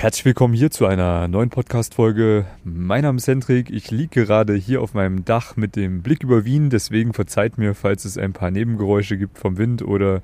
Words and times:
Herzlich 0.00 0.24
willkommen 0.24 0.54
hier 0.54 0.70
zu 0.70 0.86
einer 0.86 1.28
neuen 1.28 1.50
Podcast-Folge. 1.50 2.46
Mein 2.64 3.02
Name 3.02 3.18
ist 3.18 3.26
Hendrik. 3.26 3.68
Ich 3.68 3.90
liege 3.90 4.24
gerade 4.24 4.54
hier 4.54 4.80
auf 4.80 4.94
meinem 4.94 5.26
Dach 5.26 5.58
mit 5.58 5.76
dem 5.76 6.00
Blick 6.00 6.22
über 6.22 6.46
Wien. 6.46 6.70
Deswegen 6.70 7.12
verzeiht 7.12 7.58
mir, 7.58 7.74
falls 7.74 8.06
es 8.06 8.16
ein 8.16 8.32
paar 8.32 8.50
Nebengeräusche 8.50 9.18
gibt 9.18 9.36
vom 9.36 9.58
Wind 9.58 9.82
oder 9.82 10.22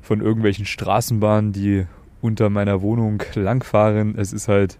von 0.00 0.20
irgendwelchen 0.20 0.64
Straßenbahnen, 0.64 1.52
die 1.52 1.86
unter 2.20 2.50
meiner 2.50 2.82
Wohnung 2.82 3.20
langfahren. 3.34 4.14
Es 4.16 4.32
ist 4.32 4.46
halt 4.46 4.78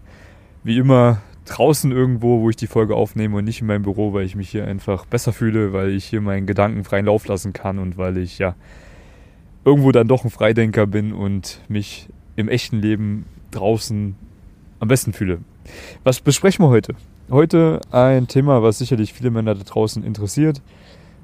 wie 0.63 0.79
immer 0.79 1.21
draußen 1.47 1.91
irgendwo, 1.91 2.41
wo 2.41 2.51
ich 2.51 2.57
die 2.57 2.69
Folge 2.69 2.95
aufnehme 2.95 3.37
und 3.37 3.45
nicht 3.47 3.63
in 3.63 3.67
meinem 3.67 3.83
Büro, 3.83 4.13
weil 4.13 4.27
ich 4.27 4.37
mich 4.37 4.49
hier 4.49 4.65
einfach 4.65 5.07
besser 5.07 5.33
fühle, 5.33 5.73
weil 5.73 5.91
ich 5.91 6.05
hier 6.05 6.21
meinen 6.21 6.47
Gedanken 6.47 6.85
freien 6.85 7.07
Lauf 7.07 7.27
lassen 7.27 7.53
kann 7.53 7.81
und 7.81 7.99
weil 7.99 8.17
ich 8.17 8.39
ja 8.39 8.55
irgendwo 9.65 9.91
dann 9.91 10.07
doch 10.07 10.23
ein 10.23 10.31
Freidenker 10.31 10.87
bin 10.87 11.13
und 11.13 11.63
mich 11.67 12.09
im 12.37 12.49
echten 12.49 12.81
Leben 12.81 13.25
draußen 13.51 14.17
am 14.79 14.89
besten 14.89 15.13
fühle. 15.13 15.41
Was 16.05 16.21
besprechen 16.21 16.65
wir 16.65 16.69
heute? 16.69 16.95
Heute 17.31 17.81
ein 17.93 18.27
Thema, 18.27 18.63
was 18.63 18.79
sicherlich 18.79 19.13
viele 19.13 19.31
Männer 19.31 19.55
da 19.55 19.63
draußen 19.63 20.03
interessiert, 20.03 20.63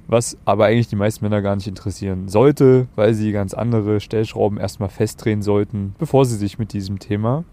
was 0.07 0.37
aber 0.45 0.67
eigentlich 0.67 0.89
die 0.89 0.97
meisten 0.97 1.25
Männer 1.25 1.43
gar 1.43 1.57
nicht 1.57 1.67
interessieren 1.67 2.29
sollte, 2.29 2.87
weil 2.95 3.15
sie 3.15 3.33
ganz 3.33 3.55
andere 3.55 4.01
Stellschrauben 4.01 4.59
erstmal 4.59 4.89
festdrehen 4.89 5.43
sollten, 5.43 5.95
bevor 5.99 6.25
sie 6.25 6.37
sich 6.37 6.59
mit 6.59 6.73
diesem 6.73 7.01
Thema, 7.01 7.45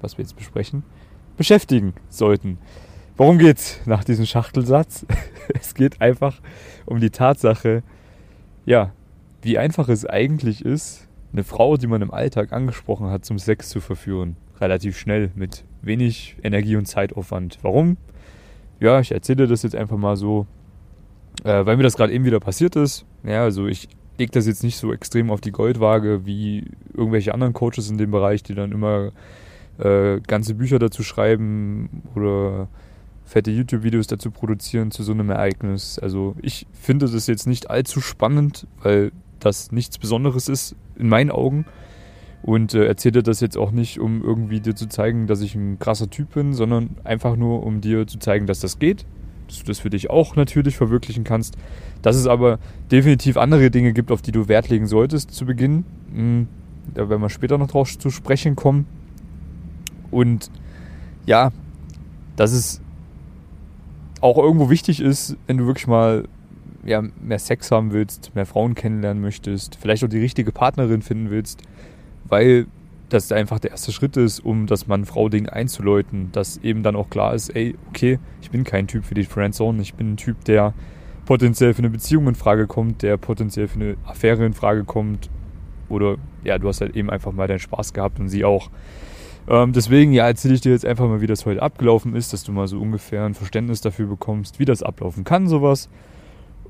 was 0.00 0.18
wir 0.18 0.24
jetzt 0.24 0.36
besprechen, 0.36 0.82
beschäftigen 1.36 1.94
sollten. 2.08 2.58
Worum 3.16 3.38
geht's 3.38 3.80
nach 3.86 4.04
diesem 4.04 4.26
Schachtelsatz? 4.26 5.06
es 5.58 5.74
geht 5.74 6.00
einfach 6.00 6.40
um 6.84 7.00
die 7.00 7.10
Tatsache, 7.10 7.82
ja, 8.66 8.92
wie 9.42 9.58
einfach 9.58 9.88
es 9.88 10.06
eigentlich 10.06 10.64
ist, 10.64 11.08
eine 11.32 11.44
Frau, 11.44 11.76
die 11.76 11.86
man 11.86 12.02
im 12.02 12.10
Alltag 12.10 12.52
angesprochen 12.52 13.08
hat, 13.08 13.24
zum 13.24 13.38
Sex 13.38 13.68
zu 13.68 13.80
verführen. 13.80 14.36
Relativ 14.60 14.98
schnell, 14.98 15.30
mit 15.34 15.64
wenig 15.80 16.36
Energie 16.42 16.76
und 16.76 16.86
Zeitaufwand. 16.86 17.58
Warum? 17.62 17.96
Ja, 18.80 19.00
ich 19.00 19.12
erzähle 19.12 19.46
das 19.46 19.62
jetzt 19.62 19.76
einfach 19.76 19.96
mal 19.96 20.16
so, 20.16 20.46
äh, 21.44 21.64
weil 21.64 21.76
mir 21.76 21.82
das 21.82 21.96
gerade 21.96 22.12
eben 22.12 22.24
wieder 22.24 22.40
passiert 22.40 22.76
ist. 22.76 23.06
Ja, 23.24 23.42
also 23.42 23.66
ich 23.66 23.88
lege 24.18 24.32
das 24.32 24.46
jetzt 24.46 24.62
nicht 24.62 24.76
so 24.76 24.92
extrem 24.92 25.30
auf 25.30 25.40
die 25.40 25.52
Goldwaage 25.52 26.26
wie 26.26 26.64
irgendwelche 26.94 27.32
anderen 27.34 27.52
Coaches 27.52 27.90
in 27.90 27.98
dem 27.98 28.10
Bereich, 28.10 28.42
die 28.42 28.54
dann 28.54 28.72
immer 28.72 29.12
äh, 29.78 30.20
ganze 30.20 30.54
Bücher 30.54 30.78
dazu 30.78 31.02
schreiben 31.02 32.02
oder 32.14 32.68
fette 33.24 33.50
YouTube-Videos 33.50 34.06
dazu 34.06 34.30
produzieren 34.30 34.90
zu 34.90 35.02
so 35.02 35.12
einem 35.12 35.30
Ereignis. 35.30 35.98
Also 35.98 36.36
ich 36.42 36.66
finde 36.72 37.06
das 37.06 37.26
jetzt 37.26 37.46
nicht 37.46 37.70
allzu 37.70 38.00
spannend, 38.00 38.66
weil 38.82 39.12
das 39.44 39.72
nichts 39.72 39.98
Besonderes 39.98 40.48
ist 40.48 40.76
in 40.96 41.08
meinen 41.08 41.30
Augen. 41.30 41.66
Und 42.42 42.74
äh, 42.74 42.86
erzähle 42.86 43.22
das 43.22 43.40
jetzt 43.40 43.56
auch 43.56 43.70
nicht, 43.70 44.00
um 44.00 44.22
irgendwie 44.22 44.60
dir 44.60 44.74
zu 44.74 44.88
zeigen, 44.88 45.26
dass 45.26 45.42
ich 45.42 45.54
ein 45.54 45.78
krasser 45.78 46.10
Typ 46.10 46.34
bin, 46.34 46.54
sondern 46.54 46.96
einfach 47.04 47.36
nur, 47.36 47.62
um 47.62 47.80
dir 47.80 48.06
zu 48.06 48.18
zeigen, 48.18 48.46
dass 48.46 48.58
das 48.58 48.80
geht, 48.80 49.06
dass 49.46 49.60
du 49.60 49.64
das 49.64 49.78
für 49.78 49.90
dich 49.90 50.10
auch 50.10 50.34
natürlich 50.34 50.76
verwirklichen 50.76 51.22
kannst. 51.22 51.56
Dass 52.02 52.16
es 52.16 52.26
aber 52.26 52.58
definitiv 52.90 53.36
andere 53.36 53.70
Dinge 53.70 53.92
gibt, 53.92 54.10
auf 54.10 54.22
die 54.22 54.32
du 54.32 54.48
Wert 54.48 54.68
legen 54.68 54.86
solltest 54.86 55.30
zu 55.30 55.46
Beginn. 55.46 55.84
Hm, 56.12 56.48
da 56.94 57.08
werden 57.08 57.22
wir 57.22 57.30
später 57.30 57.58
noch 57.58 57.68
drauf 57.68 57.96
zu 57.96 58.10
sprechen 58.10 58.56
kommen. 58.56 58.86
Und 60.10 60.50
ja, 61.26 61.52
dass 62.34 62.52
es 62.52 62.80
auch 64.20 64.38
irgendwo 64.38 64.68
wichtig 64.68 65.00
ist, 65.00 65.36
wenn 65.46 65.58
du 65.58 65.66
wirklich 65.66 65.86
mal 65.86 66.24
ja, 66.84 67.02
mehr 67.20 67.38
Sex 67.38 67.70
haben 67.70 67.92
willst, 67.92 68.34
mehr 68.34 68.46
Frauen 68.46 68.74
kennenlernen 68.74 69.22
möchtest, 69.22 69.76
vielleicht 69.76 70.04
auch 70.04 70.08
die 70.08 70.20
richtige 70.20 70.52
Partnerin 70.52 71.02
finden 71.02 71.30
willst, 71.30 71.62
weil 72.24 72.66
das 73.08 73.30
einfach 73.30 73.58
der 73.58 73.72
erste 73.72 73.92
Schritt 73.92 74.16
ist, 74.16 74.40
um 74.40 74.66
das 74.66 74.86
Mann-Frau-Ding 74.86 75.48
einzuläuten, 75.48 76.30
dass 76.32 76.56
eben 76.58 76.82
dann 76.82 76.96
auch 76.96 77.10
klar 77.10 77.34
ist, 77.34 77.50
ey, 77.50 77.74
okay, 77.88 78.18
ich 78.40 78.50
bin 78.50 78.64
kein 78.64 78.86
Typ 78.86 79.04
für 79.04 79.14
die 79.14 79.24
Friendzone, 79.24 79.82
ich 79.82 79.94
bin 79.94 80.12
ein 80.12 80.16
Typ, 80.16 80.44
der 80.44 80.72
potenziell 81.26 81.74
für 81.74 81.80
eine 81.80 81.90
Beziehung 81.90 82.26
in 82.28 82.34
Frage 82.34 82.66
kommt, 82.66 83.02
der 83.02 83.16
potenziell 83.16 83.68
für 83.68 83.80
eine 83.80 83.96
Affäre 84.04 84.44
in 84.44 84.54
Frage 84.54 84.84
kommt 84.84 85.30
oder 85.88 86.16
ja, 86.42 86.58
du 86.58 86.68
hast 86.68 86.80
halt 86.80 86.96
eben 86.96 87.10
einfach 87.10 87.32
mal 87.32 87.46
deinen 87.46 87.58
Spaß 87.58 87.92
gehabt 87.92 88.18
und 88.18 88.28
sie 88.28 88.44
auch. 88.44 88.70
Ähm, 89.48 89.72
deswegen, 89.72 90.12
ja, 90.12 90.26
erzähle 90.26 90.54
ich 90.54 90.60
dir 90.60 90.72
jetzt 90.72 90.86
einfach 90.86 91.06
mal, 91.06 91.20
wie 91.20 91.26
das 91.26 91.44
heute 91.44 91.62
abgelaufen 91.62 92.16
ist, 92.16 92.32
dass 92.32 92.44
du 92.44 92.52
mal 92.52 92.66
so 92.66 92.80
ungefähr 92.80 93.24
ein 93.24 93.34
Verständnis 93.34 93.80
dafür 93.80 94.06
bekommst, 94.06 94.58
wie 94.58 94.64
das 94.64 94.82
ablaufen 94.82 95.24
kann, 95.24 95.48
sowas 95.48 95.88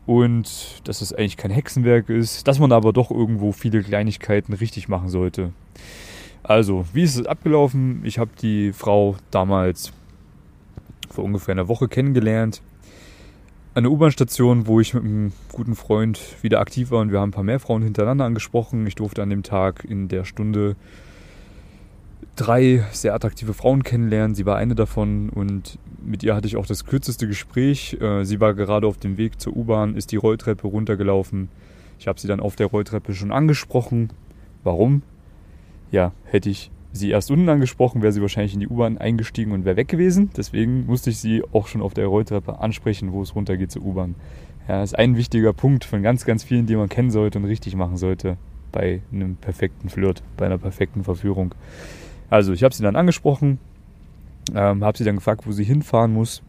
und 0.07 0.81
dass 0.85 1.01
es 1.01 1.13
eigentlich 1.13 1.37
kein 1.37 1.51
Hexenwerk 1.51 2.09
ist, 2.09 2.49
dass 2.49 2.59
man 2.59 2.73
aber 2.73 2.93
doch 2.93 3.11
irgendwo 3.11 3.53
viele 3.53 3.83
Kleinigkeiten 3.83 4.53
richtig 4.53 4.89
machen 4.89 5.09
sollte. 5.09 5.53
Also, 6.43 6.85
wie 6.93 7.03
ist 7.03 7.17
es 7.17 7.27
abgelaufen? 7.27 8.01
Ich 8.05 8.19
habe 8.19 8.31
die 8.41 8.73
Frau 8.73 9.17
damals 9.31 9.93
vor 11.09 11.25
ungefähr 11.25 11.53
einer 11.53 11.69
Woche 11.69 11.89
kennengelernt. 11.89 12.63
An 13.75 13.85
der 13.85 13.93
U-Bahn-Station, 13.93 14.67
wo 14.67 14.81
ich 14.81 14.93
mit 14.93 15.05
einem 15.05 15.33
guten 15.53 15.77
Freund 15.77 16.21
wieder 16.43 16.61
aktiv 16.61 16.91
war 16.91 17.01
und 17.01 17.13
wir 17.13 17.21
haben 17.21 17.29
ein 17.29 17.33
paar 17.33 17.45
mehr 17.45 17.61
Frauen 17.61 17.83
hintereinander 17.83 18.25
angesprochen. 18.25 18.87
Ich 18.87 18.97
durfte 18.97 19.23
an 19.23 19.31
dem 19.31 19.43
Tag 19.43 19.85
in 19.85 20.09
der 20.09 20.25
Stunde 20.25 20.77
drei 22.37 22.85
sehr 22.93 23.15
attraktive 23.15 23.55
Frauen 23.55 23.83
kennenlernen. 23.83 24.35
Sie 24.35 24.47
war 24.47 24.57
eine 24.57 24.75
davon 24.75 25.31
und 25.31 25.79
mit 26.05 26.23
ihr 26.23 26.35
hatte 26.35 26.47
ich 26.47 26.57
auch 26.57 26.67
das 26.67 26.85
kürzeste 26.85 27.27
Gespräch. 27.27 27.97
Äh, 28.01 28.25
sie 28.25 28.41
war 28.41 28.55
gerade 28.55 28.87
auf 28.87 28.99
dem 28.99 29.17
Weg 29.17 29.41
zur 29.41 29.57
U-Bahn, 29.57 29.97
ist 29.97 30.13
die 30.13 30.17
Rolltreppe 30.17 30.67
runtergelaufen. 30.67 31.49
Ich 31.99 32.09
habe 32.09 32.21
sie 32.21 32.29
dann 32.29 32.41
auf 32.41 32.57
der 32.57 32.67
Rolltreppe 32.67 33.15
schon 33.15 33.33
angesprochen. 33.33 34.11
Warum? 34.65 35.03
Ja, 35.91 36.13
hätte 36.25 36.51
ich 36.51 36.71
sie 36.93 37.11
erst 37.11 37.31
unten 37.31 37.49
angesprochen, 37.49 38.03
wäre 38.03 38.13
sie 38.13 38.21
wahrscheinlich 38.21 38.55
in 38.55 38.61
die 38.61 38.69
U-Bahn 38.69 38.99
eingestiegen 38.99 39.53
und 39.53 39.65
wäre 39.65 39.77
weg 39.77 39.89
gewesen. 39.89 40.31
Deswegen 40.37 40.87
musste 40.87 41.11
ich 41.11 41.19
sie 41.19 41.43
auch 41.53 41.67
schon 41.67 41.83
auf 41.83 41.95
der 41.95 42.07
Rolltreppe 42.07 42.61
ansprechen, 42.61 43.13
wo 43.13 43.23
es 43.23 43.35
runtergeht 43.35 43.71
zur 43.71 43.83
U-Bahn. 43.83 44.15
Ja, 44.69 44.81
das 44.81 44.91
ist 44.91 44.99
ein 44.99 45.17
wichtiger 45.17 45.53
Punkt 45.53 45.85
von 45.85 46.03
ganz, 46.03 46.25
ganz 46.25 46.45
vielen, 46.45 46.67
die 46.67 46.77
man 46.77 46.89
kennen 46.89 47.11
sollte 47.11 47.39
und 47.39 47.45
richtig 47.47 47.75
machen 47.75 47.97
sollte 47.97 48.37
bei 48.71 49.03
einem 49.13 49.37
perfekten 49.37 49.89
Flirt, 49.89 50.23
bei 50.37 50.47
einer 50.47 50.59
perfekten 50.59 51.05
Verführung. 51.05 51.55
Also 52.31 52.53
ich 52.53 52.63
habe 52.63 52.75
sie 52.75 52.83
dann 52.83 52.97
angesprochen, 52.97 53.59
ähm, 54.55 54.85
habe 54.85 54.99
sie 54.99 55.05
dann 55.05 55.17
gefragt, 55.17 55.47
wo 55.47 55.53
sie 55.53 55.65
hinfahren 55.65 56.13
muss, 56.13 56.43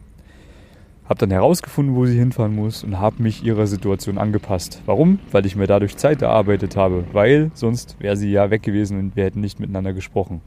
habe 1.06 1.20
dann 1.20 1.32
herausgefunden, 1.32 1.96
wo 1.96 2.06
sie 2.06 2.18
hinfahren 2.18 2.56
muss 2.56 2.84
und 2.84 3.00
habe 3.00 3.22
mich 3.22 3.44
ihrer 3.44 3.68
Situation 3.68 4.18
angepasst. 4.18 4.82
Warum? 4.86 5.20
Weil 5.32 5.46
ich 5.46 5.56
mir 5.56 5.68
dadurch 5.68 5.98
Zeit 5.98 6.22
erarbeitet 6.22 6.76
habe, 6.76 7.06
weil 7.12 7.52
sonst 7.54 7.98
wäre 8.00 8.16
sie 8.16 8.32
ja 8.32 8.50
weg 8.50 8.64
gewesen 8.64 9.00
und 9.00 9.16
wir 9.16 9.26
hätten 9.26 9.42
nicht 9.42 9.60
miteinander 9.60 9.94
gesprochen. 9.94 10.42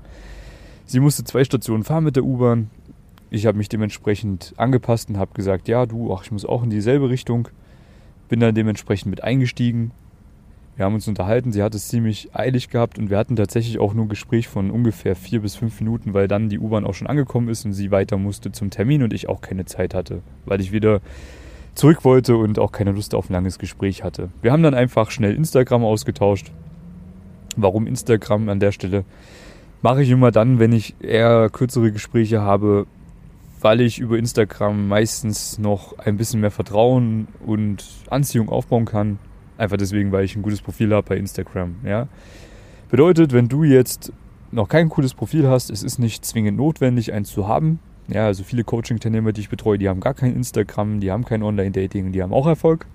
Sie 0.86 1.00
musste 1.00 1.24
zwei 1.24 1.44
Stationen 1.44 1.84
fahren 1.84 2.04
mit 2.04 2.16
der 2.16 2.24
U-Bahn. 2.24 2.70
Ich 3.30 3.44
habe 3.46 3.58
mich 3.58 3.68
dementsprechend 3.68 4.54
angepasst 4.56 5.10
und 5.10 5.18
habe 5.18 5.34
gesagt, 5.34 5.68
ja, 5.68 5.84
du, 5.84 6.14
ach, 6.14 6.22
ich 6.24 6.32
muss 6.32 6.46
auch 6.46 6.62
in 6.62 6.70
dieselbe 6.70 7.10
Richtung. 7.10 7.48
Bin 8.28 8.40
dann 8.40 8.54
dementsprechend 8.54 9.10
mit 9.10 9.22
eingestiegen, 9.22 9.90
wir 10.76 10.84
haben 10.84 10.94
uns 10.94 11.08
unterhalten, 11.08 11.52
sie 11.52 11.62
hat 11.62 11.74
es 11.74 11.88
ziemlich 11.88 12.34
eilig 12.34 12.68
gehabt 12.68 12.98
und 12.98 13.08
wir 13.08 13.16
hatten 13.16 13.34
tatsächlich 13.34 13.78
auch 13.78 13.94
nur 13.94 14.04
ein 14.04 14.10
Gespräch 14.10 14.46
von 14.46 14.70
ungefähr 14.70 15.16
vier 15.16 15.40
bis 15.40 15.56
fünf 15.56 15.80
Minuten, 15.80 16.12
weil 16.12 16.28
dann 16.28 16.50
die 16.50 16.58
U-Bahn 16.58 16.84
auch 16.84 16.92
schon 16.92 17.06
angekommen 17.06 17.48
ist 17.48 17.64
und 17.64 17.72
sie 17.72 17.90
weiter 17.90 18.18
musste 18.18 18.52
zum 18.52 18.68
Termin 18.68 19.02
und 19.02 19.14
ich 19.14 19.28
auch 19.28 19.40
keine 19.40 19.64
Zeit 19.64 19.94
hatte, 19.94 20.20
weil 20.44 20.60
ich 20.60 20.72
wieder 20.72 21.00
zurück 21.74 22.04
wollte 22.04 22.36
und 22.36 22.58
auch 22.58 22.72
keine 22.72 22.92
Lust 22.92 23.14
auf 23.14 23.30
ein 23.30 23.32
langes 23.32 23.58
Gespräch 23.58 24.04
hatte. 24.04 24.28
Wir 24.42 24.52
haben 24.52 24.62
dann 24.62 24.74
einfach 24.74 25.10
schnell 25.10 25.34
Instagram 25.34 25.82
ausgetauscht. 25.82 26.52
Warum 27.56 27.86
Instagram 27.86 28.50
an 28.50 28.60
der 28.60 28.72
Stelle? 28.72 29.04
Mache 29.80 30.02
ich 30.02 30.10
immer 30.10 30.30
dann, 30.30 30.58
wenn 30.58 30.72
ich 30.72 30.94
eher 31.00 31.48
kürzere 31.48 31.90
Gespräche 31.90 32.42
habe, 32.42 32.86
weil 33.62 33.80
ich 33.80 33.98
über 33.98 34.18
Instagram 34.18 34.88
meistens 34.88 35.58
noch 35.58 35.98
ein 35.98 36.18
bisschen 36.18 36.40
mehr 36.40 36.50
Vertrauen 36.50 37.28
und 37.46 37.82
Anziehung 38.10 38.50
aufbauen 38.50 38.84
kann 38.84 39.18
Einfach 39.58 39.76
deswegen, 39.76 40.12
weil 40.12 40.24
ich 40.24 40.36
ein 40.36 40.42
gutes 40.42 40.60
Profil 40.60 40.92
habe 40.92 41.08
bei 41.08 41.16
Instagram. 41.16 41.76
Ja? 41.84 42.08
Bedeutet, 42.90 43.32
wenn 43.32 43.48
du 43.48 43.64
jetzt 43.64 44.12
noch 44.52 44.68
kein 44.68 44.88
cooles 44.88 45.14
Profil 45.14 45.48
hast, 45.48 45.70
es 45.70 45.82
ist 45.82 45.98
nicht 45.98 46.24
zwingend 46.24 46.56
notwendig, 46.56 47.12
eins 47.12 47.30
zu 47.30 47.48
haben. 47.48 47.80
Ja, 48.08 48.26
also 48.26 48.44
viele 48.44 48.62
Coaching-Teilnehmer, 48.62 49.32
die 49.32 49.40
ich 49.40 49.48
betreue, 49.48 49.78
die 49.78 49.88
haben 49.88 50.00
gar 50.00 50.14
kein 50.14 50.34
Instagram, 50.34 51.00
die 51.00 51.10
haben 51.10 51.24
kein 51.24 51.42
Online-Dating 51.42 52.06
und 52.06 52.12
die 52.12 52.22
haben 52.22 52.32
auch 52.32 52.46
Erfolg. 52.46 52.86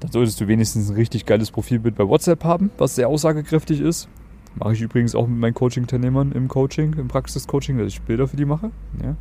Dann 0.00 0.10
solltest 0.10 0.40
du 0.40 0.48
wenigstens 0.48 0.88
ein 0.88 0.94
richtig 0.94 1.26
geiles 1.26 1.50
Profilbild 1.50 1.96
bei 1.96 2.08
WhatsApp 2.08 2.44
haben, 2.44 2.70
was 2.78 2.94
sehr 2.94 3.08
aussagekräftig 3.08 3.80
ist. 3.80 4.08
Mache 4.54 4.72
ich 4.72 4.80
übrigens 4.80 5.14
auch 5.14 5.26
mit 5.26 5.38
meinen 5.38 5.54
Coaching-Teilnehmern 5.54 6.32
im 6.32 6.48
Coaching, 6.48 6.94
im 6.94 7.08
Praxis-Coaching, 7.08 7.78
dass 7.78 7.88
ich 7.88 8.00
Bilder 8.00 8.26
für 8.26 8.36
die 8.36 8.44
mache. 8.44 8.70
Ja, 9.02 9.16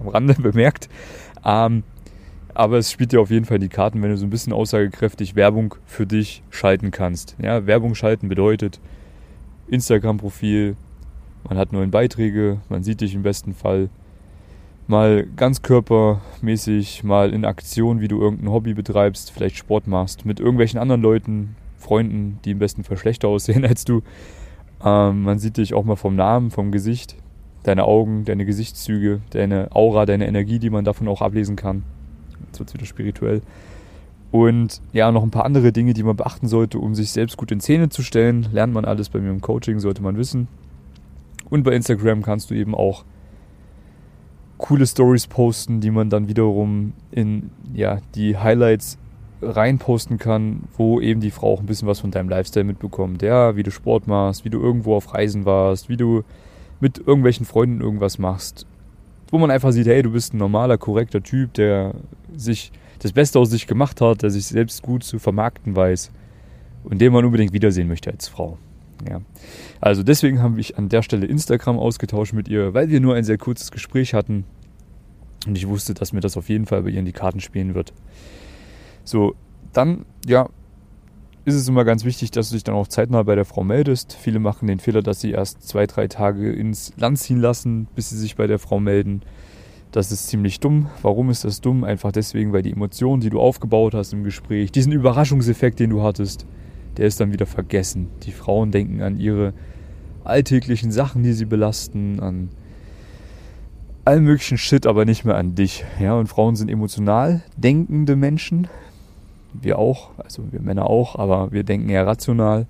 am 0.00 0.08
Rande 0.08 0.34
bemerkt. 0.38 0.88
Ähm, 1.44 1.82
aber 2.58 2.78
es 2.78 2.90
spielt 2.90 3.12
dir 3.12 3.20
auf 3.20 3.30
jeden 3.30 3.44
Fall 3.44 3.60
die 3.60 3.68
Karten, 3.68 4.02
wenn 4.02 4.10
du 4.10 4.16
so 4.16 4.26
ein 4.26 4.30
bisschen 4.30 4.52
aussagekräftig 4.52 5.36
Werbung 5.36 5.76
für 5.86 6.06
dich 6.06 6.42
schalten 6.50 6.90
kannst. 6.90 7.36
Ja, 7.40 7.66
Werbung 7.66 7.94
schalten 7.94 8.28
bedeutet 8.28 8.80
Instagram-Profil, 9.68 10.74
man 11.48 11.56
hat 11.56 11.72
neue 11.72 11.86
Beiträge, 11.86 12.58
man 12.68 12.82
sieht 12.82 13.00
dich 13.00 13.14
im 13.14 13.22
besten 13.22 13.54
Fall 13.54 13.90
mal 14.88 15.24
ganz 15.36 15.62
körpermäßig, 15.62 17.04
mal 17.04 17.32
in 17.32 17.44
Aktion, 17.44 18.00
wie 18.00 18.08
du 18.08 18.20
irgendein 18.20 18.50
Hobby 18.50 18.74
betreibst, 18.74 19.30
vielleicht 19.30 19.56
Sport 19.56 19.86
machst, 19.86 20.26
mit 20.26 20.40
irgendwelchen 20.40 20.80
anderen 20.80 21.00
Leuten, 21.00 21.54
Freunden, 21.76 22.40
die 22.44 22.50
im 22.50 22.58
besten 22.58 22.82
Fall 22.82 22.96
schlechter 22.96 23.28
aussehen 23.28 23.64
als 23.64 23.84
du. 23.84 24.02
Ähm, 24.84 25.22
man 25.22 25.38
sieht 25.38 25.58
dich 25.58 25.74
auch 25.74 25.84
mal 25.84 25.94
vom 25.94 26.16
Namen, 26.16 26.50
vom 26.50 26.72
Gesicht. 26.72 27.14
deine 27.62 27.84
Augen, 27.84 28.24
deine 28.24 28.44
Gesichtszüge, 28.44 29.20
deine 29.30 29.68
Aura, 29.76 30.06
deine 30.06 30.26
Energie, 30.26 30.58
die 30.58 30.70
man 30.70 30.84
davon 30.84 31.06
auch 31.06 31.22
ablesen 31.22 31.54
kann. 31.54 31.84
Jetzt 32.48 32.58
wird 32.58 32.68
es 32.68 32.74
wieder 32.74 32.86
spirituell. 32.86 33.42
Und 34.30 34.82
ja, 34.92 35.10
noch 35.10 35.22
ein 35.22 35.30
paar 35.30 35.44
andere 35.44 35.72
Dinge, 35.72 35.94
die 35.94 36.02
man 36.02 36.16
beachten 36.16 36.48
sollte, 36.48 36.78
um 36.78 36.94
sich 36.94 37.12
selbst 37.12 37.36
gut 37.36 37.50
in 37.50 37.60
Szene 37.60 37.88
zu 37.88 38.02
stellen. 38.02 38.48
Lernt 38.52 38.74
man 38.74 38.84
alles 38.84 39.08
bei 39.08 39.20
mir 39.20 39.30
im 39.30 39.40
Coaching, 39.40 39.78
sollte 39.78 40.02
man 40.02 40.16
wissen. 40.18 40.48
Und 41.48 41.62
bei 41.62 41.72
Instagram 41.72 42.22
kannst 42.22 42.50
du 42.50 42.54
eben 42.54 42.74
auch 42.74 43.04
coole 44.58 44.86
Stories 44.86 45.26
posten, 45.28 45.80
die 45.80 45.90
man 45.90 46.10
dann 46.10 46.28
wiederum 46.28 46.92
in 47.10 47.50
ja, 47.72 47.98
die 48.14 48.36
Highlights 48.36 48.98
reinposten 49.40 50.18
kann, 50.18 50.64
wo 50.76 51.00
eben 51.00 51.20
die 51.20 51.30
Frau 51.30 51.54
auch 51.54 51.60
ein 51.60 51.66
bisschen 51.66 51.88
was 51.88 52.00
von 52.00 52.10
deinem 52.10 52.28
Lifestyle 52.28 52.64
mitbekommt. 52.64 53.22
Ja, 53.22 53.56
wie 53.56 53.62
du 53.62 53.70
Sport 53.70 54.06
machst, 54.08 54.44
wie 54.44 54.50
du 54.50 54.60
irgendwo 54.60 54.96
auf 54.96 55.14
Reisen 55.14 55.44
warst, 55.44 55.88
wie 55.88 55.96
du 55.96 56.22
mit 56.80 56.98
irgendwelchen 56.98 57.46
Freunden 57.46 57.80
irgendwas 57.80 58.18
machst. 58.18 58.66
Wo 59.30 59.38
man 59.38 59.50
einfach 59.50 59.72
sieht, 59.72 59.86
hey, 59.86 60.02
du 60.02 60.10
bist 60.10 60.34
ein 60.34 60.38
normaler, 60.38 60.78
korrekter 60.78 61.22
Typ, 61.22 61.54
der 61.54 61.94
sich 62.34 62.72
das 63.00 63.12
Beste 63.12 63.38
aus 63.38 63.50
sich 63.50 63.66
gemacht 63.66 64.00
hat, 64.00 64.22
der 64.22 64.30
sich 64.30 64.46
selbst 64.46 64.82
gut 64.82 65.04
zu 65.04 65.18
vermarkten 65.18 65.76
weiß 65.76 66.10
und 66.84 67.00
den 67.00 67.12
man 67.12 67.24
unbedingt 67.24 67.52
wiedersehen 67.52 67.88
möchte 67.88 68.10
als 68.10 68.28
Frau. 68.28 68.58
Ja. 69.08 69.20
Also 69.80 70.02
deswegen 70.02 70.42
habe 70.42 70.58
ich 70.60 70.76
an 70.76 70.88
der 70.88 71.02
Stelle 71.02 71.26
Instagram 71.26 71.78
ausgetauscht 71.78 72.32
mit 72.32 72.48
ihr, 72.48 72.74
weil 72.74 72.88
wir 72.88 73.00
nur 73.00 73.14
ein 73.14 73.24
sehr 73.24 73.38
kurzes 73.38 73.70
Gespräch 73.70 74.14
hatten 74.14 74.44
und 75.46 75.56
ich 75.56 75.68
wusste, 75.68 75.94
dass 75.94 76.12
mir 76.12 76.20
das 76.20 76.36
auf 76.36 76.48
jeden 76.48 76.66
Fall 76.66 76.82
bei 76.82 76.90
ihr 76.90 76.98
in 76.98 77.04
die 77.04 77.12
Karten 77.12 77.40
spielen 77.40 77.74
wird. 77.74 77.92
So, 79.04 79.34
dann, 79.72 80.04
ja, 80.26 80.48
ist 81.48 81.54
es 81.54 81.68
immer 81.68 81.84
ganz 81.84 82.04
wichtig, 82.04 82.30
dass 82.30 82.50
du 82.50 82.54
dich 82.54 82.64
dann 82.64 82.74
auch 82.74 82.86
zeitnah 82.86 83.22
bei 83.22 83.34
der 83.34 83.44
Frau 83.44 83.64
meldest. 83.64 84.12
Viele 84.12 84.38
machen 84.38 84.68
den 84.68 84.78
Fehler, 84.78 85.02
dass 85.02 85.20
sie 85.20 85.32
erst 85.32 85.66
zwei, 85.66 85.86
drei 85.86 86.06
Tage 86.06 86.52
ins 86.52 86.92
Land 86.96 87.18
ziehen 87.18 87.40
lassen, 87.40 87.88
bis 87.94 88.10
sie 88.10 88.18
sich 88.18 88.36
bei 88.36 88.46
der 88.46 88.58
Frau 88.58 88.78
melden. 88.78 89.22
Das 89.90 90.12
ist 90.12 90.28
ziemlich 90.28 90.60
dumm. 90.60 90.88
Warum 91.02 91.30
ist 91.30 91.44
das 91.44 91.60
dumm? 91.60 91.82
Einfach 91.82 92.12
deswegen, 92.12 92.52
weil 92.52 92.62
die 92.62 92.72
Emotionen, 92.72 93.20
die 93.20 93.30
du 93.30 93.40
aufgebaut 93.40 93.94
hast 93.94 94.12
im 94.12 94.22
Gespräch, 94.22 94.70
diesen 94.70 94.92
Überraschungseffekt, 94.92 95.80
den 95.80 95.90
du 95.90 96.02
hattest, 96.02 96.46
der 96.98 97.06
ist 97.06 97.20
dann 97.20 97.32
wieder 97.32 97.46
vergessen. 97.46 98.08
Die 98.24 98.32
Frauen 98.32 98.70
denken 98.70 99.00
an 99.00 99.18
ihre 99.18 99.54
alltäglichen 100.24 100.92
Sachen, 100.92 101.22
die 101.22 101.32
sie 101.32 101.46
belasten, 101.46 102.20
an 102.20 102.50
allen 104.04 104.24
möglichen 104.24 104.58
Shit, 104.58 104.86
aber 104.86 105.04
nicht 105.04 105.24
mehr 105.24 105.36
an 105.36 105.54
dich. 105.54 105.84
Ja, 106.00 106.14
und 106.14 106.28
Frauen 106.28 106.56
sind 106.56 106.70
emotional 106.70 107.42
denkende 107.56 108.16
Menschen. 108.16 108.66
Wir 109.60 109.78
auch, 109.78 110.10
also 110.18 110.42
wir 110.52 110.60
Männer 110.60 110.88
auch, 110.88 111.16
aber 111.16 111.52
wir 111.52 111.64
denken 111.64 111.88
eher 111.88 112.06
rational. 112.06 112.66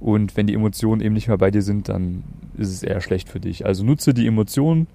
Und 0.00 0.36
wenn 0.36 0.46
die 0.46 0.54
Emotionen 0.54 1.00
eben 1.00 1.14
nicht 1.14 1.28
mehr 1.28 1.38
bei 1.38 1.50
dir 1.50 1.62
sind, 1.62 1.88
dann 1.88 2.24
ist 2.56 2.70
es 2.70 2.82
eher 2.82 3.00
schlecht 3.00 3.28
für 3.28 3.40
dich. 3.40 3.64
Also 3.64 3.84
nutze 3.84 4.14
die 4.14 4.26
Emotionen 4.26 4.86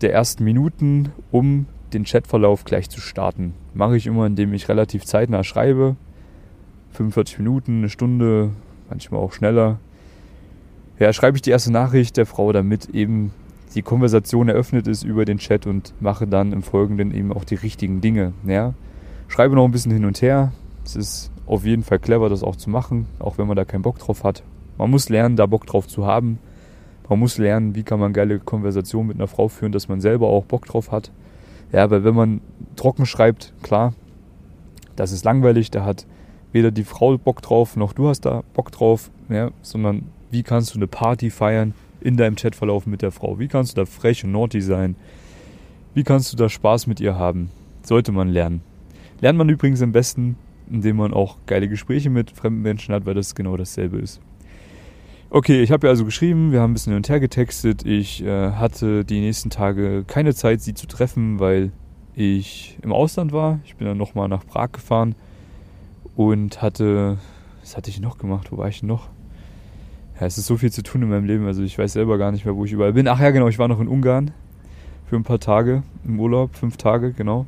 der 0.00 0.12
ersten 0.12 0.44
Minuten, 0.44 1.10
um 1.30 1.66
den 1.92 2.04
Chatverlauf 2.04 2.64
gleich 2.64 2.88
zu 2.90 3.00
starten. 3.00 3.54
Mache 3.74 3.96
ich 3.96 4.06
immer, 4.06 4.26
indem 4.26 4.52
ich 4.52 4.68
relativ 4.68 5.04
zeitnah 5.04 5.44
schreibe. 5.44 5.96
45 6.92 7.38
Minuten, 7.38 7.78
eine 7.78 7.88
Stunde, 7.88 8.50
manchmal 8.88 9.20
auch 9.20 9.32
schneller. 9.32 9.78
Ja, 10.98 11.12
schreibe 11.12 11.36
ich 11.36 11.42
die 11.42 11.50
erste 11.50 11.72
Nachricht 11.72 12.16
der 12.16 12.26
Frau, 12.26 12.52
damit 12.52 12.90
eben 12.90 13.32
die 13.74 13.82
Konversation 13.82 14.48
eröffnet 14.48 14.86
ist 14.86 15.02
über 15.02 15.24
den 15.24 15.38
Chat 15.38 15.66
und 15.66 15.94
mache 16.00 16.26
dann 16.26 16.52
im 16.52 16.62
Folgenden 16.62 17.14
eben 17.14 17.32
auch 17.32 17.44
die 17.44 17.54
richtigen 17.54 18.00
Dinge. 18.00 18.34
Ja? 18.46 18.74
Schreibe 19.32 19.54
noch 19.54 19.64
ein 19.64 19.70
bisschen 19.70 19.92
hin 19.92 20.04
und 20.04 20.20
her. 20.20 20.52
Es 20.84 20.94
ist 20.94 21.30
auf 21.46 21.64
jeden 21.64 21.84
Fall 21.84 21.98
clever, 21.98 22.28
das 22.28 22.42
auch 22.42 22.54
zu 22.54 22.68
machen, 22.68 23.06
auch 23.18 23.38
wenn 23.38 23.46
man 23.46 23.56
da 23.56 23.64
keinen 23.64 23.80
Bock 23.80 23.98
drauf 23.98 24.24
hat. 24.24 24.42
Man 24.76 24.90
muss 24.90 25.08
lernen, 25.08 25.36
da 25.36 25.46
Bock 25.46 25.64
drauf 25.64 25.88
zu 25.88 26.04
haben. 26.04 26.38
Man 27.08 27.18
muss 27.18 27.38
lernen, 27.38 27.74
wie 27.74 27.82
kann 27.82 27.98
man 27.98 28.12
geile 28.12 28.40
Konversationen 28.40 29.08
mit 29.08 29.16
einer 29.16 29.28
Frau 29.28 29.48
führen, 29.48 29.72
dass 29.72 29.88
man 29.88 30.02
selber 30.02 30.28
auch 30.28 30.44
Bock 30.44 30.66
drauf 30.66 30.92
hat. 30.92 31.12
Ja, 31.72 31.90
weil 31.90 32.04
wenn 32.04 32.14
man 32.14 32.42
trocken 32.76 33.06
schreibt, 33.06 33.54
klar, 33.62 33.94
das 34.96 35.12
ist 35.12 35.24
langweilig, 35.24 35.70
da 35.70 35.82
hat 35.86 36.06
weder 36.52 36.70
die 36.70 36.84
Frau 36.84 37.16
Bock 37.16 37.40
drauf, 37.40 37.74
noch 37.74 37.94
du 37.94 38.08
hast 38.08 38.26
da 38.26 38.42
Bock 38.52 38.70
drauf, 38.70 39.10
ja, 39.30 39.50
sondern 39.62 40.08
wie 40.30 40.42
kannst 40.42 40.74
du 40.74 40.78
eine 40.78 40.88
Party 40.88 41.30
feiern 41.30 41.72
in 42.02 42.18
deinem 42.18 42.36
Chatverlauf 42.36 42.84
mit 42.84 43.00
der 43.00 43.12
Frau? 43.12 43.38
Wie 43.38 43.48
kannst 43.48 43.78
du 43.78 43.80
da 43.80 43.86
frech 43.86 44.24
und 44.24 44.32
naughty 44.32 44.60
sein? 44.60 44.94
Wie 45.94 46.04
kannst 46.04 46.34
du 46.34 46.36
da 46.36 46.50
Spaß 46.50 46.86
mit 46.86 47.00
ihr 47.00 47.18
haben? 47.18 47.48
Sollte 47.82 48.12
man 48.12 48.28
lernen. 48.28 48.60
Lernt 49.22 49.38
man 49.38 49.48
übrigens 49.48 49.80
am 49.82 49.92
besten, 49.92 50.36
indem 50.68 50.96
man 50.96 51.14
auch 51.14 51.38
geile 51.46 51.68
Gespräche 51.68 52.10
mit 52.10 52.32
fremden 52.32 52.60
Menschen 52.60 52.92
hat, 52.92 53.06
weil 53.06 53.14
das 53.14 53.36
genau 53.36 53.56
dasselbe 53.56 53.98
ist. 53.98 54.20
Okay, 55.30 55.62
ich 55.62 55.70
habe 55.70 55.86
ja 55.86 55.92
also 55.92 56.04
geschrieben, 56.04 56.50
wir 56.50 56.60
haben 56.60 56.72
ein 56.72 56.74
bisschen 56.74 56.90
hin 56.90 56.98
und 56.98 57.08
her 57.08 57.20
getextet. 57.20 57.86
Ich 57.86 58.24
äh, 58.24 58.50
hatte 58.50 59.04
die 59.04 59.20
nächsten 59.20 59.48
Tage 59.48 60.02
keine 60.08 60.34
Zeit, 60.34 60.60
sie 60.60 60.74
zu 60.74 60.88
treffen, 60.88 61.38
weil 61.38 61.70
ich 62.16 62.76
im 62.82 62.92
Ausland 62.92 63.32
war. 63.32 63.60
Ich 63.64 63.76
bin 63.76 63.86
dann 63.86 63.96
nochmal 63.96 64.28
nach 64.28 64.44
Prag 64.44 64.72
gefahren 64.72 65.14
und 66.16 66.60
hatte, 66.60 67.16
was 67.60 67.76
hatte 67.76 67.90
ich 67.90 68.00
noch 68.00 68.18
gemacht? 68.18 68.50
Wo 68.50 68.58
war 68.58 68.68
ich 68.68 68.82
noch? 68.82 69.08
Ja, 70.18 70.26
es 70.26 70.36
ist 70.36 70.46
so 70.46 70.56
viel 70.56 70.72
zu 70.72 70.82
tun 70.82 71.00
in 71.00 71.08
meinem 71.08 71.26
Leben, 71.26 71.46
also 71.46 71.62
ich 71.62 71.78
weiß 71.78 71.92
selber 71.92 72.18
gar 72.18 72.32
nicht 72.32 72.44
mehr, 72.44 72.56
wo 72.56 72.64
ich 72.64 72.72
überall 72.72 72.92
bin. 72.92 73.06
Ach 73.06 73.20
ja, 73.20 73.30
genau, 73.30 73.46
ich 73.46 73.60
war 73.60 73.68
noch 73.68 73.80
in 73.80 73.86
Ungarn 73.86 74.32
für 75.06 75.14
ein 75.14 75.22
paar 75.22 75.38
Tage 75.38 75.84
im 76.04 76.18
Urlaub, 76.18 76.56
fünf 76.56 76.76
Tage, 76.76 77.12
genau. 77.12 77.46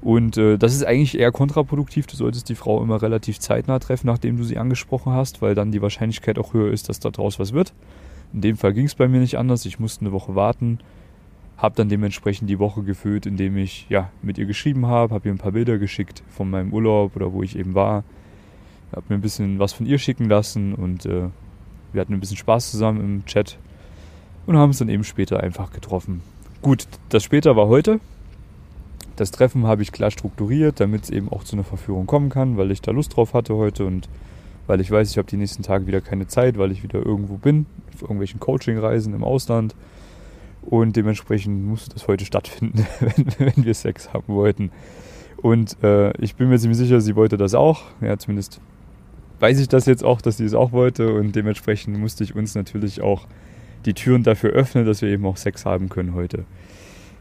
Und 0.00 0.36
äh, 0.36 0.58
das 0.58 0.74
ist 0.74 0.84
eigentlich 0.84 1.18
eher 1.18 1.32
kontraproduktiv. 1.32 2.06
Du 2.06 2.16
solltest 2.16 2.48
die 2.48 2.54
Frau 2.54 2.82
immer 2.82 3.02
relativ 3.02 3.40
zeitnah 3.40 3.78
treffen, 3.78 4.06
nachdem 4.06 4.36
du 4.36 4.44
sie 4.44 4.58
angesprochen 4.58 5.12
hast, 5.12 5.42
weil 5.42 5.54
dann 5.54 5.72
die 5.72 5.82
Wahrscheinlichkeit 5.82 6.38
auch 6.38 6.54
höher 6.54 6.72
ist, 6.72 6.88
dass 6.88 7.00
da 7.00 7.10
draus 7.10 7.38
was 7.38 7.52
wird. 7.52 7.72
In 8.32 8.40
dem 8.42 8.56
Fall 8.56 8.74
ging 8.74 8.86
es 8.86 8.94
bei 8.94 9.08
mir 9.08 9.20
nicht 9.20 9.38
anders. 9.38 9.64
Ich 9.64 9.78
musste 9.78 10.02
eine 10.02 10.12
Woche 10.12 10.34
warten, 10.34 10.78
habe 11.56 11.74
dann 11.74 11.88
dementsprechend 11.88 12.48
die 12.48 12.58
Woche 12.58 12.82
gefüllt, 12.82 13.26
indem 13.26 13.56
ich 13.56 13.86
ja 13.88 14.10
mit 14.22 14.38
ihr 14.38 14.46
geschrieben 14.46 14.86
habe, 14.86 15.14
habe 15.14 15.28
ihr 15.28 15.34
ein 15.34 15.38
paar 15.38 15.52
Bilder 15.52 15.78
geschickt 15.78 16.22
von 16.28 16.48
meinem 16.48 16.72
Urlaub 16.72 17.16
oder 17.16 17.32
wo 17.32 17.42
ich 17.42 17.58
eben 17.58 17.74
war, 17.74 18.04
habe 18.92 19.04
mir 19.08 19.16
ein 19.16 19.20
bisschen 19.20 19.58
was 19.58 19.72
von 19.72 19.86
ihr 19.86 19.98
schicken 19.98 20.28
lassen 20.28 20.74
und 20.74 21.06
äh, 21.06 21.28
wir 21.92 22.00
hatten 22.00 22.14
ein 22.14 22.20
bisschen 22.20 22.36
Spaß 22.36 22.70
zusammen 22.70 23.00
im 23.00 23.26
Chat 23.26 23.58
und 24.46 24.56
haben 24.56 24.70
es 24.70 24.78
dann 24.78 24.88
eben 24.88 25.04
später 25.04 25.40
einfach 25.40 25.72
getroffen. 25.72 26.22
Gut, 26.62 26.86
das 27.08 27.24
später 27.24 27.56
war 27.56 27.68
heute. 27.68 28.00
Das 29.18 29.32
Treffen 29.32 29.66
habe 29.66 29.82
ich 29.82 29.90
klar 29.90 30.12
strukturiert, 30.12 30.78
damit 30.78 31.02
es 31.02 31.10
eben 31.10 31.28
auch 31.28 31.42
zu 31.42 31.56
einer 31.56 31.64
Verführung 31.64 32.06
kommen 32.06 32.30
kann, 32.30 32.56
weil 32.56 32.70
ich 32.70 32.80
da 32.80 32.92
Lust 32.92 33.16
drauf 33.16 33.34
hatte 33.34 33.56
heute 33.56 33.84
und 33.84 34.08
weil 34.68 34.80
ich 34.80 34.92
weiß, 34.92 35.10
ich 35.10 35.18
habe 35.18 35.26
die 35.26 35.36
nächsten 35.36 35.64
Tage 35.64 35.88
wieder 35.88 36.00
keine 36.00 36.28
Zeit, 36.28 36.56
weil 36.56 36.70
ich 36.70 36.84
wieder 36.84 37.04
irgendwo 37.04 37.34
bin, 37.34 37.66
auf 37.92 38.02
irgendwelchen 38.02 38.38
Coaching-Reisen 38.38 39.12
im 39.14 39.24
Ausland. 39.24 39.74
Und 40.62 40.94
dementsprechend 40.94 41.66
musste 41.66 41.94
das 41.94 42.06
heute 42.06 42.24
stattfinden, 42.24 42.86
wenn, 43.00 43.26
wenn 43.38 43.64
wir 43.64 43.74
Sex 43.74 44.12
haben 44.12 44.32
wollten. 44.32 44.70
Und 45.38 45.82
äh, 45.82 46.16
ich 46.22 46.36
bin 46.36 46.48
mir 46.48 46.58
ziemlich 46.60 46.78
sicher, 46.78 47.00
sie 47.00 47.16
wollte 47.16 47.36
das 47.36 47.54
auch. 47.54 47.86
Ja, 48.00 48.16
zumindest 48.18 48.60
weiß 49.40 49.58
ich 49.58 49.68
das 49.68 49.86
jetzt 49.86 50.04
auch, 50.04 50.20
dass 50.20 50.36
sie 50.36 50.44
es 50.44 50.54
auch 50.54 50.70
wollte. 50.70 51.12
Und 51.12 51.34
dementsprechend 51.34 51.98
musste 51.98 52.22
ich 52.22 52.36
uns 52.36 52.54
natürlich 52.54 53.00
auch 53.00 53.26
die 53.84 53.94
Türen 53.94 54.22
dafür 54.22 54.50
öffnen, 54.50 54.86
dass 54.86 55.02
wir 55.02 55.08
eben 55.08 55.26
auch 55.26 55.38
Sex 55.38 55.64
haben 55.64 55.88
können 55.88 56.14
heute. 56.14 56.44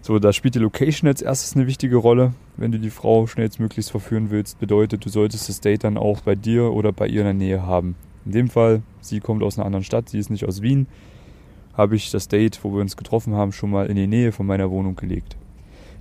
So, 0.08 0.20
da 0.20 0.32
spielt 0.32 0.56
die 0.56 0.60
Location 0.60 1.10
als 1.10 1.22
erstes 1.22 1.58
eine 1.58 1.68
wichtige 1.68 1.98
Rolle. 1.98 2.32
Wenn 2.56 2.72
du 2.72 2.80
die 2.80 2.92
Frau 2.92 3.28
schnellstmöglichst 3.28 3.92
verführen 3.92 4.32
willst, 4.32 4.58
bedeutet, 4.58 5.04
du 5.04 5.10
solltest 5.10 5.50
das 5.50 5.60
Date 5.60 5.84
dann 5.84 5.98
auch 5.98 6.22
bei 6.22 6.34
dir 6.34 6.72
oder 6.72 6.94
bei 6.94 7.08
ihr 7.08 7.20
in 7.20 7.26
der 7.26 7.34
Nähe 7.34 7.66
haben. 7.66 7.98
In 8.26 8.32
dem 8.32 8.50
Fall, 8.50 8.84
sie 9.02 9.20
kommt 9.20 9.44
aus 9.44 9.58
einer 9.58 9.66
anderen 9.66 9.84
Stadt, 9.84 10.08
sie 10.08 10.18
ist 10.18 10.30
nicht 10.30 10.46
aus 10.46 10.62
Wien, 10.62 10.88
habe 11.74 11.98
ich 11.98 12.10
das 12.10 12.30
Date, 12.30 12.58
wo 12.64 12.74
wir 12.74 12.80
uns 12.80 12.96
getroffen 12.96 13.34
haben, 13.34 13.52
schon 13.52 13.70
mal 13.70 13.88
in 13.88 13.98
die 13.98 14.08
Nähe 14.08 14.32
von 14.32 14.46
meiner 14.46 14.72
Wohnung 14.72 14.96
gelegt. 14.96 15.36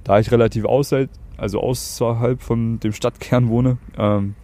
Da 0.04 0.20
ich 0.20 0.30
relativ 0.30 0.66
außerhalb, 0.66 1.10
also 1.36 1.58
außerhalb 1.58 2.40
von 2.40 2.78
dem 2.78 2.92
Stadtkern 2.92 3.48
wohne, 3.48 3.78
ähm, 3.98 4.36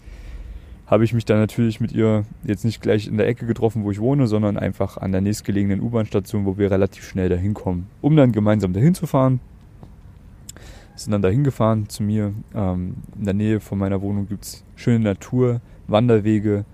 habe 0.89 1.05
ich 1.05 1.15
mich 1.15 1.25
dann 1.25 1.39
natürlich 1.39 1.81
mit 1.81 1.93
ihr 1.93 2.25
jetzt 2.43 2.65
nicht 2.65 2.83
gleich 2.83 3.07
in 3.07 3.17
der 3.17 3.29
Ecke 3.29 3.47
getroffen, 3.47 3.85
wo 3.85 3.93
ich 3.93 4.01
wohne, 4.01 4.27
sondern 4.27 4.57
einfach 4.57 4.97
an 4.97 5.13
der 5.13 5.21
nächstgelegenen 5.21 5.81
U-Bahn-Station, 5.81 6.47
wo 6.47 6.59
wir 6.59 6.69
relativ 6.73 7.07
schnell 7.07 7.29
dahin 7.29 7.55
kommen, 7.55 7.87
um 8.01 8.17
dann 8.17 8.33
gemeinsam 8.33 8.73
dahin 8.73 8.97
zu 8.97 9.07
fahren. 9.07 9.39
Sind 11.03 11.13
dann 11.13 11.23
dahin 11.23 11.43
gefahren 11.43 11.89
zu 11.89 12.03
mir. 12.03 12.33
Ähm, 12.55 12.95
in 13.19 13.25
der 13.25 13.35
Nähe 13.35 13.61
von 13.61 13.79
meiner 13.79 14.01
Wohnung 14.03 14.29
gibt 14.29 14.45
es 14.45 14.65
schöne 14.77 15.01
Natur, 15.01 15.61
Wanderwege, 15.89 16.65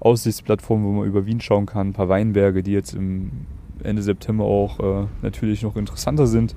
Aussichtsplattformen, 0.00 0.84
wo 0.84 0.92
man 0.92 1.06
über 1.06 1.26
Wien 1.26 1.40
schauen 1.40 1.66
kann, 1.66 1.88
ein 1.88 1.92
paar 1.92 2.08
Weinberge, 2.08 2.62
die 2.62 2.72
jetzt 2.72 2.94
im 2.94 3.30
Ende 3.82 4.02
September 4.02 4.44
auch 4.44 4.80
äh, 4.80 5.06
natürlich 5.22 5.62
noch 5.62 5.76
interessanter 5.76 6.26
sind. 6.26 6.56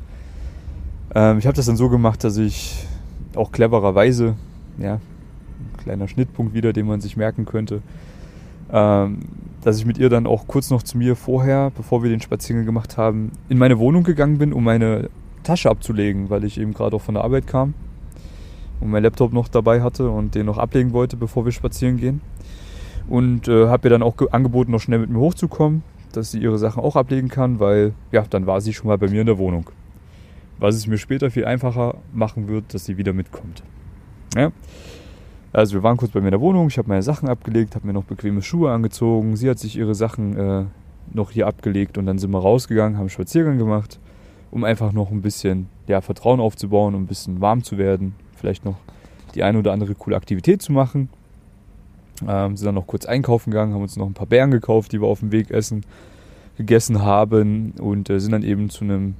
Ähm, 1.13 1.37
ich 1.37 1.45
habe 1.45 1.55
das 1.55 1.67
dann 1.67 1.77
so 1.77 1.89
gemacht, 1.89 2.23
dass 2.23 2.37
ich 2.37 2.87
auch 3.35 3.51
clevererweise, 3.51 4.35
ja, 4.79 4.99
kleiner 5.77 6.07
Schnittpunkt 6.07 6.53
wieder, 6.55 6.73
den 6.73 6.87
man 6.87 7.01
sich 7.01 7.17
merken 7.17 7.45
könnte. 7.45 7.81
Ähm, 8.71 9.19
dass 9.61 9.77
ich 9.77 9.85
mit 9.85 9.99
ihr 9.99 10.09
dann 10.09 10.25
auch 10.25 10.47
kurz 10.47 10.71
noch 10.71 10.81
zu 10.81 10.97
mir 10.97 11.15
vorher, 11.15 11.71
bevor 11.77 12.01
wir 12.01 12.09
den 12.09 12.21
Spaziergang 12.21 12.65
gemacht 12.65 12.97
haben, 12.97 13.31
in 13.47 13.59
meine 13.59 13.77
Wohnung 13.77 14.03
gegangen 14.03 14.39
bin, 14.39 14.53
um 14.53 14.63
meine 14.63 15.09
Tasche 15.43 15.69
abzulegen, 15.69 16.29
weil 16.29 16.43
ich 16.43 16.59
eben 16.59 16.73
gerade 16.73 16.95
auch 16.95 17.01
von 17.01 17.15
der 17.15 17.23
Arbeit 17.23 17.47
kam 17.47 17.73
und 18.79 18.89
mein 18.89 19.03
Laptop 19.03 19.31
noch 19.31 19.47
dabei 19.47 19.81
hatte 19.81 20.09
und 20.09 20.35
den 20.35 20.45
noch 20.47 20.57
ablegen 20.57 20.91
wollte, 20.91 21.15
bevor 21.15 21.45
wir 21.45 21.51
spazieren 21.51 21.97
gehen. 21.97 22.21
Und 23.07 23.47
äh, 23.47 23.67
habe 23.67 23.87
ihr 23.87 23.91
dann 23.91 24.03
auch 24.03 24.15
angeboten, 24.31 24.71
noch 24.71 24.81
schnell 24.81 24.99
mit 24.99 25.09
mir 25.09 25.19
hochzukommen. 25.19 25.83
dass 26.13 26.31
sie 26.31 26.39
ihre 26.39 26.57
Sachen 26.57 26.83
auch 26.83 26.95
ablegen 26.95 27.29
kann, 27.29 27.59
weil 27.59 27.93
ja, 28.11 28.25
dann 28.29 28.45
war 28.45 28.59
sie 28.59 28.73
schon 28.73 28.87
mal 28.87 28.97
bei 28.97 29.07
mir 29.07 29.21
in 29.21 29.27
der 29.27 29.37
Wohnung. 29.37 29.69
Was 30.59 30.75
es 30.75 30.85
mir 30.85 30.97
später 30.97 31.31
viel 31.31 31.45
einfacher 31.45 31.95
machen 32.13 32.47
wird, 32.47 32.73
dass 32.73 32.85
sie 32.85 32.97
wieder 32.97 33.13
mitkommt. 33.13 33.63
Ja? 34.35 34.51
Also 35.53 35.75
wir 35.75 35.83
waren 35.83 35.97
kurz 35.97 36.11
bei 36.11 36.19
mir 36.19 36.27
in 36.27 36.31
der 36.31 36.41
Wohnung, 36.41 36.67
ich 36.67 36.77
habe 36.77 36.89
meine 36.89 37.01
Sachen 37.01 37.29
abgelegt, 37.29 37.75
habe 37.75 37.87
mir 37.87 37.93
noch 37.93 38.03
bequeme 38.03 38.41
Schuhe 38.41 38.71
angezogen, 38.71 39.35
sie 39.35 39.49
hat 39.49 39.59
sich 39.59 39.77
ihre 39.77 39.95
Sachen 39.95 40.37
äh, 40.37 40.65
noch 41.13 41.31
hier 41.31 41.47
abgelegt 41.47 41.97
und 41.97 42.05
dann 42.05 42.19
sind 42.19 42.31
wir 42.31 42.39
rausgegangen, 42.39 42.95
haben 42.95 43.03
einen 43.03 43.09
Spaziergang 43.09 43.57
gemacht, 43.57 43.99
um 44.51 44.63
einfach 44.65 44.91
noch 44.91 45.11
ein 45.11 45.21
bisschen 45.21 45.67
ja, 45.87 46.01
Vertrauen 46.01 46.39
aufzubauen, 46.39 46.93
um 46.93 47.03
ein 47.03 47.07
bisschen 47.07 47.41
warm 47.41 47.63
zu 47.63 47.77
werden, 47.77 48.13
vielleicht 48.35 48.65
noch 48.65 48.75
die 49.33 49.43
eine 49.43 49.57
oder 49.57 49.71
andere 49.71 49.95
coole 49.95 50.15
Aktivität 50.15 50.61
zu 50.61 50.73
machen. 50.73 51.09
Ähm, 52.27 52.55
sind 52.55 52.65
dann 52.65 52.75
noch 52.75 52.85
kurz 52.85 53.05
einkaufen 53.05 53.51
gegangen, 53.51 53.73
haben 53.73 53.81
uns 53.81 53.97
noch 53.97 54.05
ein 54.05 54.13
paar 54.13 54.27
Beeren 54.27 54.51
gekauft, 54.51 54.91
die 54.91 55.01
wir 55.01 55.07
auf 55.07 55.21
dem 55.21 55.31
Weg 55.31 55.49
essen, 55.49 55.83
gegessen 56.57 57.01
haben 57.01 57.71
und 57.79 58.09
äh, 58.09 58.19
sind 58.19 58.33
dann 58.33 58.43
eben 58.43 58.69
zu 58.69 58.83
einem 58.83 59.15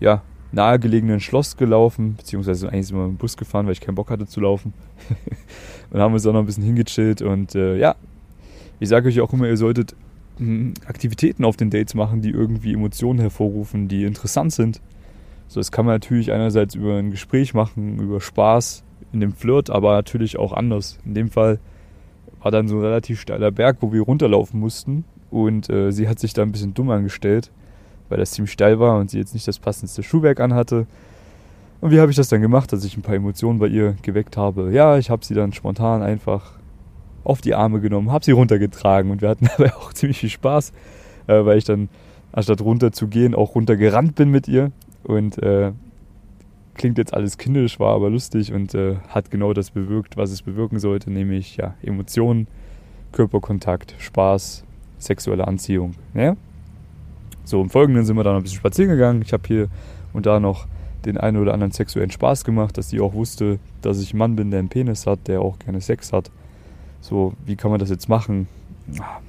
ja, 0.00 0.22
nahegelegenen 0.52 1.20
Schloss 1.20 1.56
gelaufen, 1.56 2.16
beziehungsweise 2.16 2.68
eigentlich 2.68 2.88
sind 2.88 2.96
wir 2.96 3.04
mit 3.04 3.16
dem 3.16 3.18
Bus 3.18 3.36
gefahren, 3.36 3.66
weil 3.66 3.72
ich 3.72 3.80
keinen 3.80 3.94
Bock 3.94 4.10
hatte 4.10 4.26
zu 4.26 4.40
laufen. 4.40 4.74
und 5.90 6.00
haben 6.00 6.12
uns 6.12 6.26
auch 6.26 6.32
noch 6.32 6.40
ein 6.40 6.46
bisschen 6.46 6.64
hingechillt 6.64 7.22
und 7.22 7.54
äh, 7.54 7.78
ja, 7.78 7.94
ich 8.80 8.88
sage 8.88 9.08
euch 9.08 9.20
auch 9.20 9.32
immer, 9.32 9.46
ihr 9.46 9.56
solltet 9.56 9.94
Aktivitäten 10.86 11.44
auf 11.44 11.56
den 11.56 11.70
Dates 11.70 11.94
machen, 11.94 12.22
die 12.22 12.30
irgendwie 12.30 12.72
Emotionen 12.72 13.18
hervorrufen, 13.18 13.88
die 13.88 14.04
interessant 14.04 14.52
sind. 14.52 14.80
So, 15.48 15.60
das 15.60 15.72
kann 15.72 15.84
man 15.84 15.96
natürlich 15.96 16.32
einerseits 16.32 16.74
über 16.74 16.96
ein 16.96 17.10
Gespräch 17.10 17.54
machen, 17.54 17.98
über 17.98 18.20
Spaß 18.20 18.84
in 19.12 19.20
dem 19.20 19.32
Flirt, 19.32 19.70
aber 19.70 19.92
natürlich 19.92 20.38
auch 20.38 20.52
anders. 20.52 20.98
In 21.04 21.14
dem 21.14 21.28
Fall 21.28 21.58
war 22.40 22.50
dann 22.50 22.68
so 22.68 22.76
ein 22.76 22.82
relativ 22.82 23.20
steiler 23.20 23.50
Berg, 23.50 23.78
wo 23.80 23.92
wir 23.92 24.02
runterlaufen 24.02 24.58
mussten. 24.60 25.04
Und 25.30 25.68
äh, 25.70 25.90
sie 25.92 26.08
hat 26.08 26.18
sich 26.18 26.32
da 26.32 26.42
ein 26.42 26.52
bisschen 26.52 26.74
dumm 26.74 26.90
angestellt, 26.90 27.50
weil 28.08 28.18
das 28.18 28.32
ziemlich 28.32 28.52
steil 28.52 28.80
war 28.80 28.98
und 28.98 29.10
sie 29.10 29.18
jetzt 29.18 29.34
nicht 29.34 29.46
das 29.46 29.58
passendste 29.58 30.02
Schuhwerk 30.02 30.40
anhatte. 30.40 30.86
Und 31.80 31.90
wie 31.90 32.00
habe 32.00 32.10
ich 32.10 32.16
das 32.16 32.28
dann 32.28 32.42
gemacht, 32.42 32.72
dass 32.72 32.84
ich 32.84 32.96
ein 32.96 33.02
paar 33.02 33.14
Emotionen 33.14 33.58
bei 33.58 33.66
ihr 33.66 33.96
geweckt 34.02 34.36
habe? 34.36 34.70
Ja, 34.72 34.98
ich 34.98 35.10
habe 35.10 35.24
sie 35.24 35.34
dann 35.34 35.52
spontan 35.52 36.02
einfach 36.02 36.59
auf 37.24 37.40
die 37.40 37.54
Arme 37.54 37.80
genommen, 37.80 38.10
habe 38.10 38.24
sie 38.24 38.32
runtergetragen 38.32 39.10
und 39.10 39.22
wir 39.22 39.28
hatten 39.28 39.48
dabei 39.56 39.74
auch 39.74 39.92
ziemlich 39.92 40.18
viel 40.18 40.30
Spaß, 40.30 40.72
äh, 41.26 41.44
weil 41.44 41.58
ich 41.58 41.64
dann 41.64 41.88
anstatt 42.32 42.60
runter 42.60 42.92
zu 42.92 43.08
gehen 43.08 43.34
auch 43.34 43.54
runtergerannt 43.54 44.14
bin 44.14 44.30
mit 44.30 44.48
ihr 44.48 44.70
und 45.02 45.42
äh, 45.42 45.72
klingt 46.74 46.98
jetzt 46.98 47.12
alles 47.12 47.36
kindisch, 47.38 47.80
war 47.80 47.94
aber 47.94 48.10
lustig 48.10 48.52
und 48.52 48.74
äh, 48.74 48.96
hat 49.08 49.30
genau 49.30 49.52
das 49.52 49.70
bewirkt, 49.70 50.16
was 50.16 50.30
es 50.30 50.42
bewirken 50.42 50.78
sollte, 50.78 51.10
nämlich 51.10 51.56
ja, 51.56 51.74
Emotionen, 51.82 52.46
Körperkontakt, 53.12 53.94
Spaß, 53.98 54.64
sexuelle 54.98 55.46
Anziehung. 55.46 55.94
Ja? 56.14 56.36
So, 57.44 57.60
im 57.60 57.70
Folgenden 57.70 58.04
sind 58.04 58.16
wir 58.16 58.24
dann 58.24 58.36
ein 58.36 58.42
bisschen 58.42 58.58
spazieren 58.58 58.90
gegangen. 58.90 59.22
Ich 59.22 59.32
habe 59.32 59.42
hier 59.46 59.68
und 60.12 60.26
da 60.26 60.40
noch 60.40 60.66
den 61.04 61.16
einen 61.16 61.38
oder 61.38 61.52
anderen 61.52 61.72
sexuellen 61.72 62.10
Spaß 62.10 62.44
gemacht, 62.44 62.78
dass 62.78 62.90
sie 62.90 63.00
auch 63.00 63.14
wusste, 63.14 63.58
dass 63.82 64.00
ich 64.00 64.14
ein 64.14 64.18
Mann 64.18 64.36
bin, 64.36 64.50
der 64.50 64.60
einen 64.60 64.68
Penis 64.68 65.06
hat, 65.06 65.26
der 65.26 65.40
auch 65.40 65.58
gerne 65.58 65.80
Sex 65.80 66.12
hat. 66.12 66.30
So, 67.00 67.34
wie 67.44 67.56
kann 67.56 67.70
man 67.70 67.80
das 67.80 67.90
jetzt 67.90 68.08
machen? 68.08 68.46
Ah, 68.98 69.20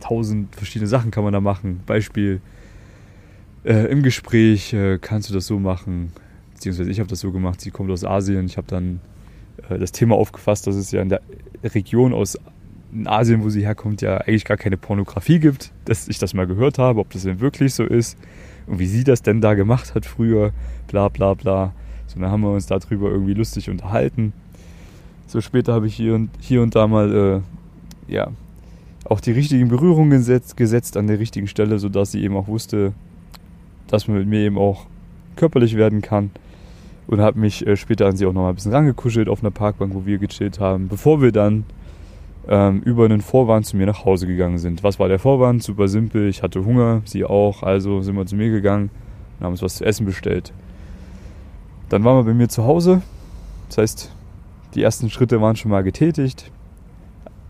tausend 0.00 0.54
verschiedene 0.54 0.88
Sachen 0.88 1.10
kann 1.10 1.24
man 1.24 1.32
da 1.32 1.40
machen. 1.40 1.80
Beispiel, 1.86 2.40
äh, 3.64 3.86
im 3.90 4.02
Gespräch 4.02 4.72
äh, 4.72 4.98
kannst 4.98 5.30
du 5.30 5.34
das 5.34 5.46
so 5.46 5.58
machen, 5.58 6.12
beziehungsweise 6.54 6.90
ich 6.90 7.00
habe 7.00 7.08
das 7.08 7.20
so 7.20 7.32
gemacht, 7.32 7.60
sie 7.60 7.70
kommt 7.70 7.90
aus 7.90 8.04
Asien, 8.04 8.46
ich 8.46 8.56
habe 8.56 8.66
dann 8.66 9.00
äh, 9.68 9.78
das 9.78 9.92
Thema 9.92 10.16
aufgefasst, 10.16 10.66
dass 10.66 10.74
es 10.74 10.90
ja 10.90 11.02
in 11.02 11.08
der 11.08 11.20
Region 11.62 12.12
aus 12.12 12.38
Asien, 13.04 13.42
wo 13.42 13.50
sie 13.50 13.64
herkommt, 13.64 14.02
ja 14.02 14.18
eigentlich 14.18 14.44
gar 14.44 14.56
keine 14.56 14.76
Pornografie 14.76 15.38
gibt, 15.38 15.72
dass 15.84 16.08
ich 16.08 16.18
das 16.18 16.34
mal 16.34 16.46
gehört 16.46 16.78
habe, 16.78 17.00
ob 17.00 17.10
das 17.10 17.22
denn 17.22 17.40
wirklich 17.40 17.74
so 17.74 17.84
ist 17.84 18.18
und 18.66 18.78
wie 18.78 18.86
sie 18.86 19.04
das 19.04 19.22
denn 19.22 19.40
da 19.40 19.54
gemacht 19.54 19.94
hat 19.94 20.06
früher, 20.06 20.52
bla 20.88 21.08
bla 21.08 21.34
bla. 21.34 21.72
So, 22.06 22.20
dann 22.20 22.30
haben 22.30 22.42
wir 22.42 22.50
uns 22.50 22.66
darüber 22.66 23.10
irgendwie 23.10 23.34
lustig 23.34 23.70
unterhalten. 23.70 24.32
So 25.32 25.40
später 25.40 25.72
habe 25.72 25.86
ich 25.86 25.94
hier 25.94 26.14
und, 26.14 26.28
hier 26.40 26.60
und 26.60 26.74
da 26.74 26.86
mal, 26.86 27.42
äh, 28.06 28.12
ja, 28.12 28.28
auch 29.06 29.18
die 29.18 29.32
richtigen 29.32 29.68
Berührungen 29.68 30.10
gesetzt, 30.10 30.58
gesetzt 30.58 30.94
an 30.98 31.06
der 31.06 31.18
richtigen 31.20 31.46
Stelle, 31.46 31.78
sodass 31.78 32.12
sie 32.12 32.22
eben 32.22 32.36
auch 32.36 32.48
wusste, 32.48 32.92
dass 33.86 34.08
man 34.08 34.18
mit 34.18 34.28
mir 34.28 34.40
eben 34.40 34.58
auch 34.58 34.84
körperlich 35.36 35.74
werden 35.74 36.02
kann 36.02 36.32
und 37.06 37.22
habe 37.22 37.40
mich 37.40 37.66
äh, 37.66 37.78
später 37.78 38.08
an 38.08 38.16
sie 38.18 38.26
auch 38.26 38.34
noch 38.34 38.42
mal 38.42 38.50
ein 38.50 38.56
bisschen 38.56 38.74
rangekuschelt 38.74 39.30
auf 39.30 39.40
einer 39.42 39.50
Parkbank, 39.50 39.94
wo 39.94 40.04
wir 40.04 40.18
gechillt 40.18 40.60
haben, 40.60 40.88
bevor 40.88 41.22
wir 41.22 41.32
dann 41.32 41.64
ähm, 42.46 42.82
über 42.82 43.06
einen 43.06 43.22
Vorwand 43.22 43.64
zu 43.64 43.78
mir 43.78 43.86
nach 43.86 44.04
Hause 44.04 44.26
gegangen 44.26 44.58
sind. 44.58 44.82
Was 44.82 44.98
war 44.98 45.08
der 45.08 45.18
Vorwand? 45.18 45.62
Super 45.62 45.88
simpel, 45.88 46.28
ich 46.28 46.42
hatte 46.42 46.66
Hunger, 46.66 47.00
sie 47.06 47.24
auch, 47.24 47.62
also 47.62 48.02
sind 48.02 48.16
wir 48.16 48.26
zu 48.26 48.36
mir 48.36 48.50
gegangen 48.50 48.90
und 49.38 49.46
haben 49.46 49.52
uns 49.52 49.62
was 49.62 49.76
zu 49.76 49.86
essen 49.86 50.04
bestellt. 50.04 50.52
Dann 51.88 52.04
waren 52.04 52.18
wir 52.18 52.30
bei 52.30 52.34
mir 52.34 52.50
zu 52.50 52.64
Hause, 52.64 53.00
das 53.70 53.78
heißt, 53.78 54.12
die 54.74 54.82
ersten 54.82 55.10
Schritte 55.10 55.40
waren 55.40 55.56
schon 55.56 55.70
mal 55.70 55.82
getätigt. 55.82 56.50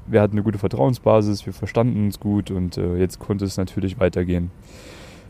Wir 0.07 0.21
hatten 0.21 0.35
eine 0.35 0.43
gute 0.43 0.59
Vertrauensbasis, 0.59 1.47
wir 1.47 1.53
verstanden 1.53 2.05
uns 2.05 2.19
gut 2.19 2.51
und 2.51 2.77
äh, 2.77 2.97
jetzt 2.97 3.19
konnte 3.19 3.45
es 3.45 3.57
natürlich 3.57 4.01
weitergehen. 4.01 4.51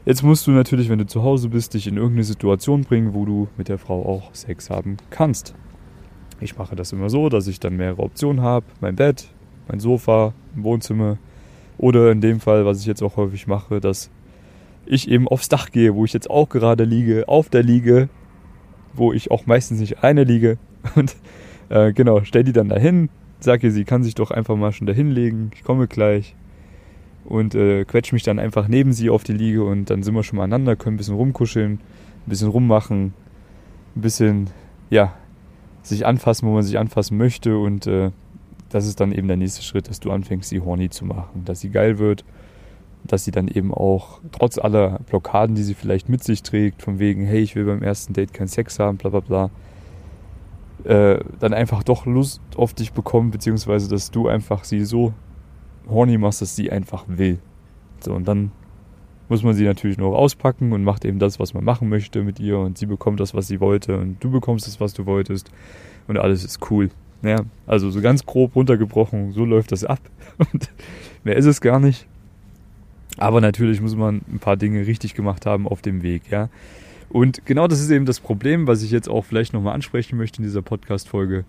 Jetzt 0.05 0.23
musst 0.23 0.47
du 0.47 0.51
natürlich, 0.51 0.89
wenn 0.89 0.99
du 0.99 1.07
zu 1.07 1.23
Hause 1.23 1.49
bist, 1.49 1.75
dich 1.75 1.87
in 1.87 1.97
irgendeine 1.97 2.25
Situation 2.25 2.83
bringen, 2.83 3.15
wo 3.15 3.25
du 3.25 3.49
mit 3.57 3.69
der 3.69 3.79
Frau 3.79 4.05
auch 4.05 4.35
Sex 4.35 4.71
haben 4.71 4.97
kannst. 5.11 5.55
Ich 6.41 6.59
mache 6.59 6.75
das 6.75 6.93
immer 6.93 7.09
so, 7.09 7.29
dass 7.29 7.47
ich 7.47 7.61
dann 7.61 7.77
mehrere 7.77 8.03
Optionen 8.03 8.43
habe. 8.43 8.67
Mein 8.81 8.97
Bett, 8.97 9.29
mein 9.69 9.79
Sofa, 9.79 10.35
ein 10.57 10.65
Wohnzimmer. 10.65 11.19
Oder 11.79 12.11
in 12.11 12.21
dem 12.21 12.41
Fall, 12.41 12.67
was 12.67 12.81
ich 12.81 12.87
jetzt 12.87 13.03
auch 13.03 13.17
häufig 13.17 13.47
mache, 13.47 13.81
dass 13.81 14.11
ich 14.87 15.09
eben 15.09 15.29
aufs 15.29 15.49
Dach 15.49 15.71
gehe, 15.71 15.95
wo 15.95 16.05
ich 16.05 16.13
jetzt 16.13 16.29
auch 16.29 16.49
gerade 16.49 16.83
liege, 16.83 17.29
auf 17.29 17.49
der 17.49 17.63
Liege, 17.63 18.09
wo 18.95 19.13
ich 19.13 19.31
auch 19.31 19.47
meistens 19.47 19.79
nicht 19.79 20.03
eine 20.03 20.25
liege. 20.25 20.59
Und 20.97 21.15
äh, 21.73 21.93
genau, 21.95 22.23
stell 22.23 22.45
die 22.45 22.53
dann 22.53 22.69
dahin, 22.69 23.09
sag 23.41 23.63
ihr, 23.65 23.73
sie 23.73 23.85
kann 23.85 24.05
sich 24.05 24.15
doch 24.15 24.31
einfach 24.31 24.57
mal 24.57 24.73
schon 24.73 24.87
dahin 24.87 25.11
legen. 25.11 25.51
Ich 25.55 25.65
komme 25.65 25.89
gleich 25.89 26.37
und 27.25 27.55
äh, 27.55 27.87
quetsche 27.87 28.15
mich 28.15 28.23
dann 28.25 28.39
einfach 28.39 28.69
neben 28.69 28.93
sie 28.93 29.09
auf 29.09 29.25
die 29.25 29.33
Liege 29.33 29.65
und 29.65 29.89
dann 29.89 30.03
sind 30.03 30.15
wir 30.15 30.23
schon 30.23 30.37
mal 30.37 30.45
aneinander, 30.45 30.77
können 30.77 30.95
ein 30.95 30.99
bisschen 30.99 31.15
rumkuscheln, 31.15 31.73
ein 31.73 31.81
bisschen 32.27 32.49
rummachen, 32.49 33.15
ein 33.97 34.01
bisschen, 34.03 34.51
ja, 34.91 35.15
sich 35.83 36.05
anfassen, 36.05 36.47
wo 36.47 36.53
man 36.53 36.63
sich 36.63 36.79
anfassen 36.79 37.17
möchte 37.17 37.57
und 37.57 37.87
äh, 37.87 38.11
das 38.69 38.87
ist 38.87 39.01
dann 39.01 39.13
eben 39.13 39.29
der 39.29 39.39
nächste 39.39 39.63
Schritt, 39.63 39.89
dass 39.89 39.99
du 39.99 40.11
anfängst, 40.11 40.51
sie 40.51 40.61
horny 40.61 40.91
zu 40.91 41.07
machen, 41.07 41.45
dass 41.47 41.61
sie 41.61 41.71
geil 41.71 41.99
wird, 41.99 42.25
dass 43.05 43.25
sie 43.25 43.31
dann 43.31 43.49
eben 43.49 43.73
auch 43.73 44.21
trotz 44.31 44.59
aller 44.59 45.01
Blockaden, 45.09 45.57
die 45.57 45.63
sie 45.63 45.75
vielleicht 45.75 46.11
mit 46.11 46.23
sich 46.23 46.43
trägt, 46.43 46.83
von 46.83 46.99
wegen, 46.99 47.25
hey, 47.25 47.41
ich 47.41 47.57
will 47.57 47.65
beim 47.65 47.83
ersten 47.83 48.13
Date 48.13 48.35
keinen 48.35 48.49
Sex 48.49 48.79
haben, 48.79 48.99
bla 48.99 49.09
bla 49.09 49.21
bla, 49.21 49.51
äh, 50.85 51.21
dann 51.39 51.55
einfach 51.55 51.83
doch 51.83 52.07
Lust 52.07 52.41
auf 52.57 52.75
dich 52.75 52.93
bekommt, 52.93 53.33
beziehungsweise 53.33 53.89
dass 53.89 54.11
du 54.11 54.29
einfach 54.29 54.65
sie 54.65 54.85
so 54.85 55.13
horny 55.89 56.19
machst, 56.19 56.43
dass 56.43 56.57
sie 56.57 56.71
einfach 56.71 57.05
will. 57.09 57.39
So, 58.01 58.13
und 58.15 58.27
dann 58.27 58.53
muss 59.29 59.43
man 59.43 59.55
sie 59.55 59.65
natürlich 59.65 59.99
noch 59.99 60.15
auspacken 60.15 60.73
und 60.73 60.85
macht 60.85 61.05
eben 61.05 61.19
das, 61.19 61.41
was 61.41 61.55
man 61.55 61.65
machen 61.65 61.89
möchte 61.89 62.23
mit 62.23 62.39
ihr 62.39 62.59
und 62.59 62.77
sie 62.77 62.87
bekommt 62.87 63.21
das, 63.21 63.35
was 63.35 63.49
sie 63.49 63.61
wollte 63.61 63.99
und 63.99 64.23
du 64.23 64.31
bekommst 64.31 64.67
das, 64.67 64.81
was 64.81 64.93
du 64.93 65.07
wolltest 65.07 65.51
und 66.07 66.19
alles 66.19 66.45
ist 66.45 66.71
cool. 66.71 66.91
Ja, 67.23 67.39
also 67.67 67.89
so 67.91 68.01
ganz 68.01 68.27
grob 68.27 68.57
runtergebrochen, 68.57 69.33
so 69.33 69.45
läuft 69.45 69.73
das 69.73 69.85
ab 69.85 70.01
und 70.39 70.71
mehr 71.25 71.37
ist 71.37 71.47
es 71.47 71.61
gar 71.61 71.79
nicht. 71.81 72.07
Aber 73.19 73.41
natürlich 73.41 73.81
muss 73.81 73.95
man 73.95 74.23
ein 74.33 74.39
paar 74.39 74.57
Dinge 74.57 74.87
richtig 74.87 75.15
gemacht 75.15 75.47
haben 75.47 75.69
auf 75.69 75.83
dem 75.83 76.03
Weg, 76.03 76.31
ja. 76.31 76.49
Und 77.13 77.45
genau 77.45 77.69
das 77.69 77.81
ist 77.81 77.91
eben 77.91 78.07
das 78.07 78.21
Problem, 78.21 78.67
was 78.67 78.83
ich 78.83 78.91
jetzt 78.91 79.07
auch 79.07 79.27
vielleicht 79.27 79.53
nochmal 79.53 79.75
ansprechen 79.75 80.17
möchte 80.17 80.39
in 80.39 80.45
dieser 80.45 80.63
Podcast-Folge. 80.63 81.45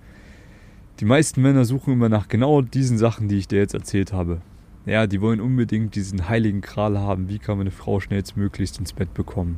Die 1.00 1.06
meisten 1.06 1.42
Männer 1.42 1.64
suchen 1.64 1.94
immer 1.94 2.10
nach 2.10 2.28
genau 2.28 2.62
diesen 2.62 2.98
Sachen, 2.98 3.30
die 3.30 3.38
ich 3.38 3.48
dir 3.48 3.60
jetzt 3.60 3.74
erzählt 3.74 4.12
habe. 4.12 4.42
Ja, 4.86 5.08
die 5.08 5.22
wollen 5.22 5.40
unbedingt 5.40 5.96
diesen 5.96 6.28
heiligen 6.28 6.60
Kral 6.60 7.00
haben. 7.00 7.30
Wie 7.30 7.40
kann 7.40 7.58
man 7.58 7.68
eine 7.68 7.72
Frau 7.72 8.02
schnellstmöglichst 8.02 8.78
ins 8.78 8.92
Bett 8.92 9.14
bekommen? 9.14 9.58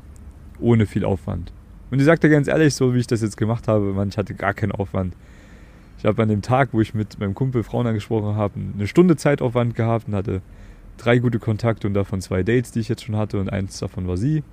Ohne 0.60 0.86
viel 0.86 1.06
Aufwand. 1.06 1.52
Und 1.90 1.98
ich 1.98 2.06
sagte 2.06 2.30
ganz 2.30 2.48
ehrlich, 2.48 2.76
so 2.76 2.94
wie 2.94 3.00
ich 3.00 3.08
das 3.08 3.24
jetzt 3.24 3.36
gemacht 3.36 3.68
habe, 3.68 3.92
man, 3.94 4.10
ich 4.10 4.18
hatte 4.20 4.36
gar 4.36 4.54
keinen 4.54 4.74
Aufwand. 4.74 5.16
Ich 5.98 6.06
habe 6.06 6.22
an 6.22 6.30
dem 6.30 6.44
Tag, 6.44 6.70
wo 6.72 6.82
ich 6.82 6.94
mit 6.94 7.20
meinem 7.20 7.34
Kumpel 7.34 7.64
Frauen 7.64 7.88
angesprochen 7.88 8.36
habe, 8.36 8.60
eine 8.76 8.86
Stunde 8.86 9.16
Zeitaufwand 9.16 9.74
gehabt 9.74 10.08
und 10.08 10.14
hatte 10.14 10.44
drei 10.98 11.18
gute 11.18 11.40
Kontakte 11.40 11.88
und 11.88 11.96
davon 11.96 12.22
zwei 12.22 12.44
Dates, 12.44 12.72
die 12.72 12.82
ich 12.82 12.90
jetzt 12.90 13.04
schon 13.04 13.16
hatte 13.16 13.40
und 13.40 13.52
eins 13.52 13.80
davon 13.80 14.08
war 14.08 14.18
sie. 14.18 14.44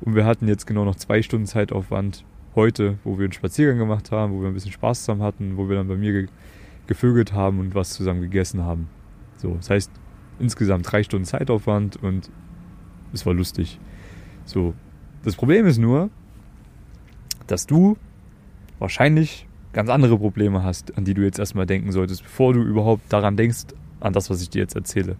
Und 0.00 0.14
wir 0.14 0.24
hatten 0.24 0.48
jetzt 0.48 0.66
genau 0.66 0.84
noch 0.84 0.96
zwei 0.96 1.22
Stunden 1.22 1.46
Zeitaufwand 1.46 2.24
heute, 2.54 2.98
wo 3.04 3.18
wir 3.18 3.24
einen 3.24 3.32
Spaziergang 3.32 3.78
gemacht 3.78 4.10
haben, 4.10 4.32
wo 4.32 4.40
wir 4.40 4.48
ein 4.48 4.54
bisschen 4.54 4.72
Spaß 4.72 5.00
zusammen 5.00 5.22
hatten, 5.22 5.56
wo 5.56 5.68
wir 5.68 5.76
dann 5.76 5.88
bei 5.88 5.96
mir 5.96 6.12
ge 6.12 6.26
gevögelt 6.86 7.34
haben 7.34 7.60
und 7.60 7.74
was 7.74 7.90
zusammen 7.90 8.22
gegessen 8.22 8.64
haben. 8.64 8.88
So, 9.36 9.54
das 9.56 9.68
heißt 9.68 9.90
insgesamt 10.38 10.90
drei 10.90 11.02
Stunden 11.02 11.26
Zeitaufwand 11.26 12.02
und 12.02 12.30
es 13.12 13.26
war 13.26 13.34
lustig. 13.34 13.78
So, 14.46 14.72
das 15.22 15.36
Problem 15.36 15.66
ist 15.66 15.76
nur, 15.76 16.08
dass 17.46 17.66
du 17.66 17.98
wahrscheinlich 18.78 19.46
ganz 19.74 19.90
andere 19.90 20.16
Probleme 20.18 20.62
hast, 20.62 20.96
an 20.96 21.04
die 21.04 21.12
du 21.12 21.22
jetzt 21.22 21.38
erstmal 21.38 21.66
denken 21.66 21.92
solltest, 21.92 22.22
bevor 22.22 22.54
du 22.54 22.62
überhaupt 22.62 23.12
daran 23.12 23.36
denkst, 23.36 23.66
an 24.00 24.12
das, 24.12 24.30
was 24.30 24.42
ich 24.42 24.50
dir 24.50 24.60
jetzt 24.60 24.76
erzähle. 24.76 25.16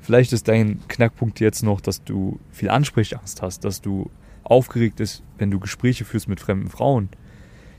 Vielleicht 0.00 0.32
ist 0.32 0.48
dein 0.48 0.80
Knackpunkt 0.88 1.40
jetzt 1.40 1.62
noch, 1.62 1.80
dass 1.80 2.02
du 2.02 2.40
viel 2.50 2.70
Ansprechangst 2.70 3.40
hast, 3.42 3.64
dass 3.64 3.80
du 3.80 4.10
aufgeregt 4.42 4.96
bist, 4.96 5.22
wenn 5.38 5.50
du 5.50 5.60
Gespräche 5.60 6.04
führst 6.04 6.28
mit 6.28 6.40
fremden 6.40 6.68
Frauen, 6.68 7.08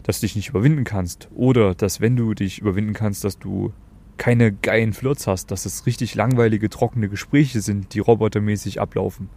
dass 0.03 0.19
du 0.19 0.25
dich 0.25 0.35
nicht 0.35 0.49
überwinden 0.49 0.85
kannst. 0.85 1.27
Oder 1.35 1.75
dass, 1.75 1.99
wenn 2.01 2.15
du 2.15 2.33
dich 2.33 2.59
überwinden 2.59 2.93
kannst, 2.93 3.23
dass 3.23 3.39
du 3.39 3.73
keine 4.17 4.53
geilen 4.53 4.93
Flirts 4.93 5.27
hast, 5.27 5.51
dass 5.51 5.65
es 5.65 5.85
richtig 5.85 6.15
langweilige, 6.15 6.69
trockene 6.69 7.09
Gespräche 7.09 7.61
sind, 7.61 7.93
die 7.93 7.99
robotermäßig 7.99 8.79
ablaufen. 8.79 9.29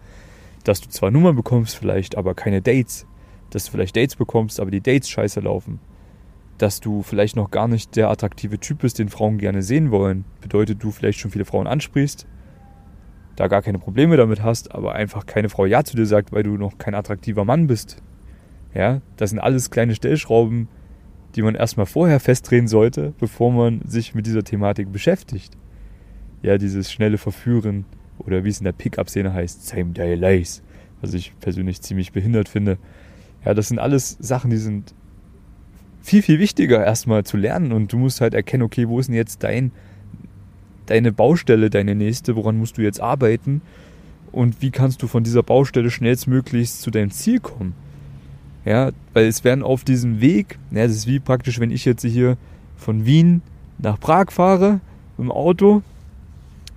Dass 0.64 0.80
du 0.80 0.88
zwar 0.88 1.10
Nummern 1.10 1.36
bekommst 1.36 1.76
vielleicht, 1.76 2.16
aber 2.16 2.34
keine 2.34 2.62
Dates. 2.62 3.06
Dass 3.50 3.64
du 3.64 3.72
vielleicht 3.72 3.96
Dates 3.96 4.16
bekommst, 4.16 4.60
aber 4.60 4.70
die 4.70 4.80
Dates 4.80 5.08
scheiße 5.08 5.40
laufen. 5.40 5.80
Dass 6.58 6.80
du 6.80 7.02
vielleicht 7.02 7.36
noch 7.36 7.50
gar 7.50 7.68
nicht 7.68 7.96
der 7.96 8.08
attraktive 8.08 8.58
Typ 8.58 8.78
bist, 8.78 8.98
den 8.98 9.08
Frauen 9.08 9.38
gerne 9.38 9.62
sehen 9.62 9.90
wollen. 9.90 10.24
Bedeutet, 10.40 10.82
du 10.82 10.90
vielleicht 10.90 11.18
schon 11.18 11.30
viele 11.30 11.44
Frauen 11.44 11.66
ansprichst, 11.66 12.26
da 13.36 13.48
gar 13.48 13.62
keine 13.62 13.78
Probleme 13.78 14.16
damit 14.16 14.42
hast, 14.42 14.74
aber 14.74 14.94
einfach 14.94 15.26
keine 15.26 15.50
Frau 15.50 15.66
Ja 15.66 15.84
zu 15.84 15.96
dir 15.96 16.06
sagt, 16.06 16.32
weil 16.32 16.42
du 16.42 16.56
noch 16.56 16.78
kein 16.78 16.94
attraktiver 16.94 17.44
Mann 17.44 17.66
bist. 17.66 18.02
Ja, 18.74 19.00
das 19.16 19.30
sind 19.30 19.38
alles 19.38 19.70
kleine 19.70 19.94
Stellschrauben, 19.94 20.68
die 21.34 21.42
man 21.42 21.54
erstmal 21.54 21.86
vorher 21.86 22.18
festdrehen 22.18 22.66
sollte, 22.66 23.12
bevor 23.18 23.52
man 23.52 23.82
sich 23.86 24.14
mit 24.14 24.26
dieser 24.26 24.42
Thematik 24.42 24.90
beschäftigt. 24.90 25.56
Ja, 26.42 26.56
dieses 26.56 26.90
schnelle 26.90 27.18
Verführen 27.18 27.84
oder 28.18 28.44
wie 28.44 28.48
es 28.48 28.58
in 28.58 28.64
der 28.64 28.72
Pickup-Szene 28.72 29.32
heißt, 29.32 29.66
Same 29.66 29.92
Day 29.92 30.14
Lace, 30.14 30.62
was 31.00 31.12
ich 31.12 31.38
persönlich 31.40 31.82
ziemlich 31.82 32.12
behindert 32.12 32.48
finde. 32.48 32.78
Ja, 33.44 33.52
das 33.52 33.68
sind 33.68 33.78
alles 33.78 34.16
Sachen, 34.18 34.50
die 34.50 34.56
sind 34.56 34.94
viel, 36.06 36.22
viel 36.22 36.38
wichtiger 36.38 36.84
erstmal 36.84 37.24
zu 37.24 37.36
lernen 37.36 37.72
und 37.72 37.92
du 37.92 37.98
musst 37.98 38.20
halt 38.20 38.32
erkennen, 38.32 38.62
okay, 38.62 38.88
wo 38.88 39.00
ist 39.00 39.08
denn 39.08 39.16
jetzt 39.16 39.42
dein, 39.42 39.72
deine 40.86 41.10
Baustelle, 41.10 41.68
deine 41.68 41.96
nächste, 41.96 42.36
woran 42.36 42.56
musst 42.56 42.78
du 42.78 42.82
jetzt 42.82 43.00
arbeiten 43.00 43.60
und 44.30 44.62
wie 44.62 44.70
kannst 44.70 45.02
du 45.02 45.08
von 45.08 45.24
dieser 45.24 45.42
Baustelle 45.42 45.90
schnellstmöglichst 45.90 46.80
zu 46.80 46.92
deinem 46.92 47.10
Ziel 47.10 47.40
kommen. 47.40 47.74
Ja, 48.64 48.92
weil 49.14 49.26
es 49.26 49.42
werden 49.42 49.64
auf 49.64 49.82
diesem 49.82 50.20
Weg, 50.20 50.58
ja, 50.70 50.86
das 50.86 50.92
ist 50.92 51.06
wie 51.08 51.18
praktisch, 51.18 51.58
wenn 51.58 51.72
ich 51.72 51.84
jetzt 51.84 52.04
hier 52.04 52.36
von 52.76 53.04
Wien 53.04 53.42
nach 53.78 53.98
Prag 53.98 54.30
fahre 54.30 54.80
im 55.18 55.32
Auto, 55.32 55.82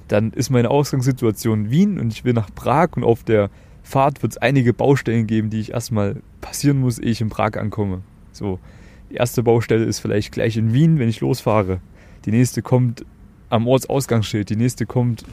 dann 0.07 0.31
ist 0.31 0.49
meine 0.49 0.71
Ausgangssituation 0.71 1.69
Wien 1.69 1.99
und 1.99 2.11
ich 2.11 2.25
will 2.25 2.33
nach 2.33 2.49
Prag 2.55 2.89
und 2.95 3.03
auf 3.03 3.23
der 3.23 3.51
Fahrt 3.83 4.23
wird 4.23 4.31
es 4.31 4.37
einige 4.39 4.73
Baustellen 4.73 5.27
geben, 5.27 5.51
die 5.51 5.59
ich 5.59 5.71
erstmal 5.71 6.15
passieren 6.41 6.79
muss, 6.79 6.97
ehe 6.97 7.11
ich 7.11 7.21
in 7.21 7.29
Prag 7.29 7.57
ankomme. 7.57 8.01
So, 8.31 8.59
die 9.09 9.15
erste 9.15 9.43
Baustelle 9.43 9.85
ist 9.85 9.99
vielleicht 9.99 10.31
gleich 10.31 10.57
in 10.57 10.73
Wien, 10.73 10.99
wenn 10.99 11.09
ich 11.09 11.21
losfahre. 11.21 11.81
Die 12.25 12.31
nächste 12.31 12.61
kommt 12.61 13.05
am 13.49 13.67
Ortsausgangsschild, 13.67 14.49
die 14.49 14.55
nächste 14.55 14.85
kommt 14.85 15.23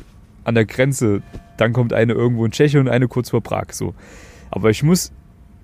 an 0.45 0.55
der 0.55 0.65
Grenze, 0.65 1.23
dann 1.57 1.73
kommt 1.73 1.93
eine 1.93 2.13
irgendwo 2.13 2.45
in 2.45 2.53
Tschechien 2.53 2.81
und 2.81 2.89
eine 2.89 3.09
kurz 3.09 3.31
vor 3.31 3.43
Prag. 3.43 3.73
So. 3.73 3.95
Aber 4.51 4.71
ich 4.71 4.83
muss 4.83 5.13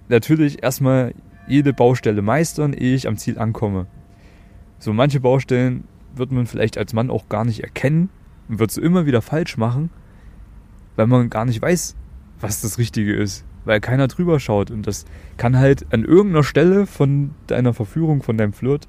natürlich 0.09 0.63
erstmal 0.63 1.15
jede 1.47 1.73
Baustelle 1.73 2.23
meistern, 2.23 2.73
ehe 2.73 2.95
ich 2.95 3.09
am 3.09 3.17
Ziel 3.17 3.39
ankomme. 3.39 3.87
So 4.79 4.93
manche 4.93 5.21
Baustellen 5.21 5.85
wird 6.15 6.33
man 6.33 6.47
vielleicht 6.47 6.77
als 6.77 6.93
Mann 6.93 7.11
auch 7.11 7.29
gar 7.29 7.45
nicht 7.45 7.61
erkennen 7.61 8.11
und 8.49 8.59
wird 8.59 8.71
es 8.71 8.77
immer 8.77 9.07
wieder 9.07 9.23
falsch 9.23 9.57
machen, 9.57 9.91
weil 10.97 11.07
man 11.07 11.31
gar 11.31 11.45
nicht 11.45 11.63
weiß, 11.63 11.95
was 12.41 12.61
das 12.61 12.79
Richtige 12.79 13.15
ist, 13.15 13.45
weil 13.65 13.81
keiner 13.81 14.09
drüber 14.09 14.41
schaut 14.41 14.71
und 14.71 14.87
das 14.87 15.05
kann 15.37 15.59
halt 15.59 15.93
an 15.93 16.05
irgendeiner 16.05 16.45
Stelle 16.45 16.87
von 16.87 17.31
deiner 17.47 17.75
Verführung, 17.75 18.23
von 18.23 18.37
deinem 18.37 18.53
Flirt 18.53 18.89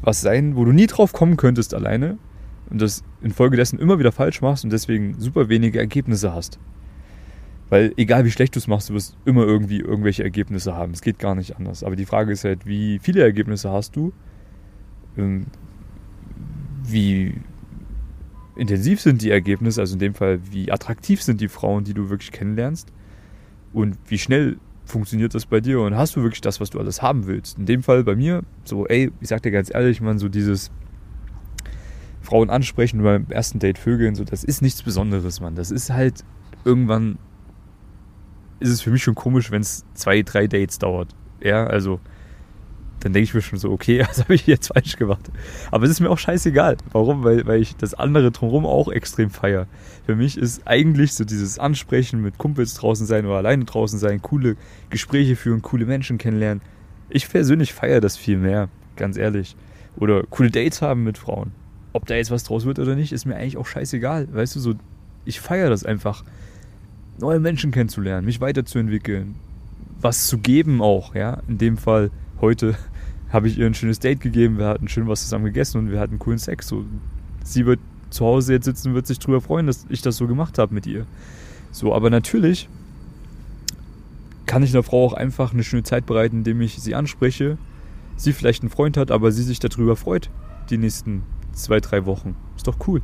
was 0.00 0.20
sein, 0.20 0.56
wo 0.56 0.64
du 0.64 0.72
nie 0.72 0.86
drauf 0.86 1.12
kommen 1.12 1.36
könntest 1.36 1.74
alleine 1.74 2.18
und 2.70 2.80
das 2.80 3.02
infolgedessen 3.22 3.78
immer 3.78 3.98
wieder 3.98 4.12
falsch 4.12 4.40
machst 4.40 4.64
und 4.64 4.72
deswegen 4.72 5.18
super 5.18 5.48
wenige 5.48 5.78
Ergebnisse 5.78 6.32
hast. 6.32 6.58
Weil 7.70 7.92
egal 7.96 8.24
wie 8.24 8.30
schlecht 8.30 8.54
du 8.54 8.58
es 8.58 8.66
machst, 8.66 8.88
du 8.88 8.94
wirst 8.94 9.16
immer 9.24 9.44
irgendwie 9.44 9.80
irgendwelche 9.80 10.22
Ergebnisse 10.22 10.74
haben. 10.74 10.92
Es 10.92 11.02
geht 11.02 11.18
gar 11.18 11.34
nicht 11.34 11.56
anders. 11.56 11.84
Aber 11.84 11.96
die 11.96 12.06
Frage 12.06 12.32
ist 12.32 12.44
halt, 12.44 12.66
wie 12.66 12.98
viele 12.98 13.22
Ergebnisse 13.22 13.70
hast 13.70 13.94
du? 13.94 14.12
Ähm, 15.18 15.46
wie 16.84 17.34
intensiv 18.56 19.02
sind 19.02 19.20
die 19.20 19.30
Ergebnisse? 19.30 19.82
Also 19.82 19.94
in 19.94 19.98
dem 19.98 20.14
Fall, 20.14 20.40
wie 20.50 20.72
attraktiv 20.72 21.22
sind 21.22 21.42
die 21.42 21.48
Frauen, 21.48 21.84
die 21.84 21.92
du 21.92 22.08
wirklich 22.08 22.32
kennenlernst? 22.32 22.90
Und 23.72 23.98
wie 24.06 24.18
schnell 24.18 24.58
funktioniert 24.84 25.34
das 25.34 25.46
bei 25.46 25.60
dir? 25.60 25.80
Und 25.80 25.96
hast 25.96 26.16
du 26.16 26.22
wirklich 26.22 26.40
das, 26.40 26.60
was 26.60 26.70
du 26.70 26.78
alles 26.78 27.02
haben 27.02 27.26
willst? 27.26 27.58
In 27.58 27.66
dem 27.66 27.82
Fall 27.82 28.04
bei 28.04 28.16
mir, 28.16 28.42
so, 28.64 28.86
ey, 28.86 29.12
ich 29.20 29.28
sag 29.28 29.42
dir 29.42 29.50
ganz 29.50 29.72
ehrlich, 29.72 30.00
man, 30.00 30.18
so 30.18 30.28
dieses 30.28 30.70
Frauen 32.22 32.50
ansprechen 32.50 33.02
beim 33.02 33.26
ersten 33.28 33.58
Date 33.58 33.78
Vögeln, 33.78 34.14
so, 34.14 34.24
das 34.24 34.44
ist 34.44 34.62
nichts 34.62 34.82
Besonderes, 34.82 35.40
Mann. 35.40 35.54
Das 35.54 35.70
ist 35.70 35.90
halt 35.90 36.24
irgendwann 36.64 37.18
ist 38.60 38.70
es 38.70 38.80
für 38.80 38.90
mich 38.90 39.02
schon 39.02 39.14
komisch, 39.14 39.50
wenn 39.50 39.62
es 39.62 39.84
zwei, 39.94 40.22
drei 40.22 40.46
Dates 40.46 40.78
dauert. 40.78 41.14
Ja, 41.42 41.66
also 41.66 42.00
dann 43.00 43.12
denke 43.12 43.24
ich 43.24 43.34
mir 43.34 43.42
schon 43.42 43.58
so, 43.58 43.70
okay, 43.70 44.00
was 44.08 44.20
habe 44.20 44.34
ich 44.34 44.46
jetzt 44.46 44.68
falsch 44.68 44.96
gemacht? 44.96 45.30
Aber 45.70 45.84
es 45.84 45.90
ist 45.90 46.00
mir 46.00 46.10
auch 46.10 46.18
scheißegal. 46.18 46.76
Warum? 46.92 47.24
Weil, 47.24 47.46
weil 47.46 47.60
ich 47.60 47.76
das 47.76 47.94
andere 47.94 48.30
drumherum 48.30 48.66
auch 48.66 48.88
extrem 48.88 49.30
feiere. 49.30 49.66
Für 50.06 50.16
mich 50.16 50.38
ist 50.38 50.66
eigentlich 50.66 51.14
so 51.14 51.24
dieses 51.24 51.58
Ansprechen 51.58 52.22
mit 52.22 52.38
Kumpels 52.38 52.74
draußen 52.74 53.06
sein 53.06 53.26
oder 53.26 53.36
alleine 53.36 53.64
draußen 53.64 53.98
sein, 53.98 54.22
coole 54.22 54.56
Gespräche 54.90 55.36
führen, 55.36 55.62
coole 55.62 55.86
Menschen 55.86 56.18
kennenlernen. 56.18 56.62
Ich 57.10 57.28
persönlich 57.28 57.72
feiere 57.72 58.00
das 58.00 58.16
viel 58.16 58.38
mehr, 58.38 58.68
ganz 58.96 59.16
ehrlich. 59.16 59.56
Oder 59.96 60.22
coole 60.24 60.50
Dates 60.50 60.82
haben 60.82 61.04
mit 61.04 61.18
Frauen. 61.18 61.52
Ob 61.92 62.06
da 62.06 62.14
jetzt 62.14 62.30
was 62.30 62.44
draus 62.44 62.64
wird 62.64 62.78
oder 62.78 62.94
nicht, 62.94 63.12
ist 63.12 63.24
mir 63.24 63.36
eigentlich 63.36 63.56
auch 63.56 63.66
scheißegal. 63.66 64.28
Weißt 64.32 64.54
du, 64.56 64.60
so, 64.60 64.74
ich 65.24 65.40
feiere 65.40 65.70
das 65.70 65.84
einfach 65.84 66.24
neue 67.20 67.40
Menschen 67.40 67.70
kennenzulernen, 67.70 68.24
mich 68.24 68.40
weiterzuentwickeln, 68.40 69.34
was 70.00 70.26
zu 70.26 70.38
geben 70.38 70.80
auch, 70.80 71.14
ja. 71.14 71.42
In 71.48 71.58
dem 71.58 71.76
Fall 71.76 72.10
heute 72.40 72.76
habe 73.30 73.48
ich 73.48 73.58
ihr 73.58 73.66
ein 73.66 73.74
schönes 73.74 73.98
Date 73.98 74.20
gegeben, 74.20 74.58
wir 74.58 74.66
hatten 74.66 74.88
schön 74.88 75.06
was 75.06 75.22
zusammen 75.22 75.46
gegessen 75.46 75.78
und 75.78 75.90
wir 75.90 76.00
hatten 76.00 76.18
coolen 76.18 76.38
Sex. 76.38 76.68
So, 76.68 76.84
sie 77.44 77.66
wird 77.66 77.80
zu 78.10 78.24
Hause 78.24 78.54
jetzt 78.54 78.64
sitzen, 78.64 78.94
wird 78.94 79.06
sich 79.06 79.18
darüber 79.18 79.40
freuen, 79.40 79.66
dass 79.66 79.86
ich 79.88 80.02
das 80.02 80.16
so 80.16 80.26
gemacht 80.26 80.58
habe 80.58 80.74
mit 80.74 80.86
ihr. 80.86 81.06
So, 81.70 81.94
aber 81.94 82.10
natürlich 82.10 82.68
kann 84.46 84.62
ich 84.62 84.74
einer 84.74 84.82
Frau 84.82 85.04
auch 85.04 85.12
einfach 85.12 85.52
eine 85.52 85.62
schöne 85.62 85.82
Zeit 85.82 86.06
bereiten, 86.06 86.38
indem 86.38 86.60
ich 86.62 86.80
sie 86.80 86.94
anspreche, 86.94 87.58
sie 88.16 88.32
vielleicht 88.32 88.62
einen 88.62 88.70
Freund 88.70 88.96
hat, 88.96 89.10
aber 89.10 89.30
sie 89.30 89.42
sich 89.42 89.58
darüber 89.58 89.94
freut, 89.94 90.30
die 90.70 90.78
nächsten 90.78 91.22
zwei, 91.52 91.80
drei 91.80 92.06
Wochen. 92.06 92.34
Ist 92.56 92.66
doch 92.66 92.76
cool 92.86 93.02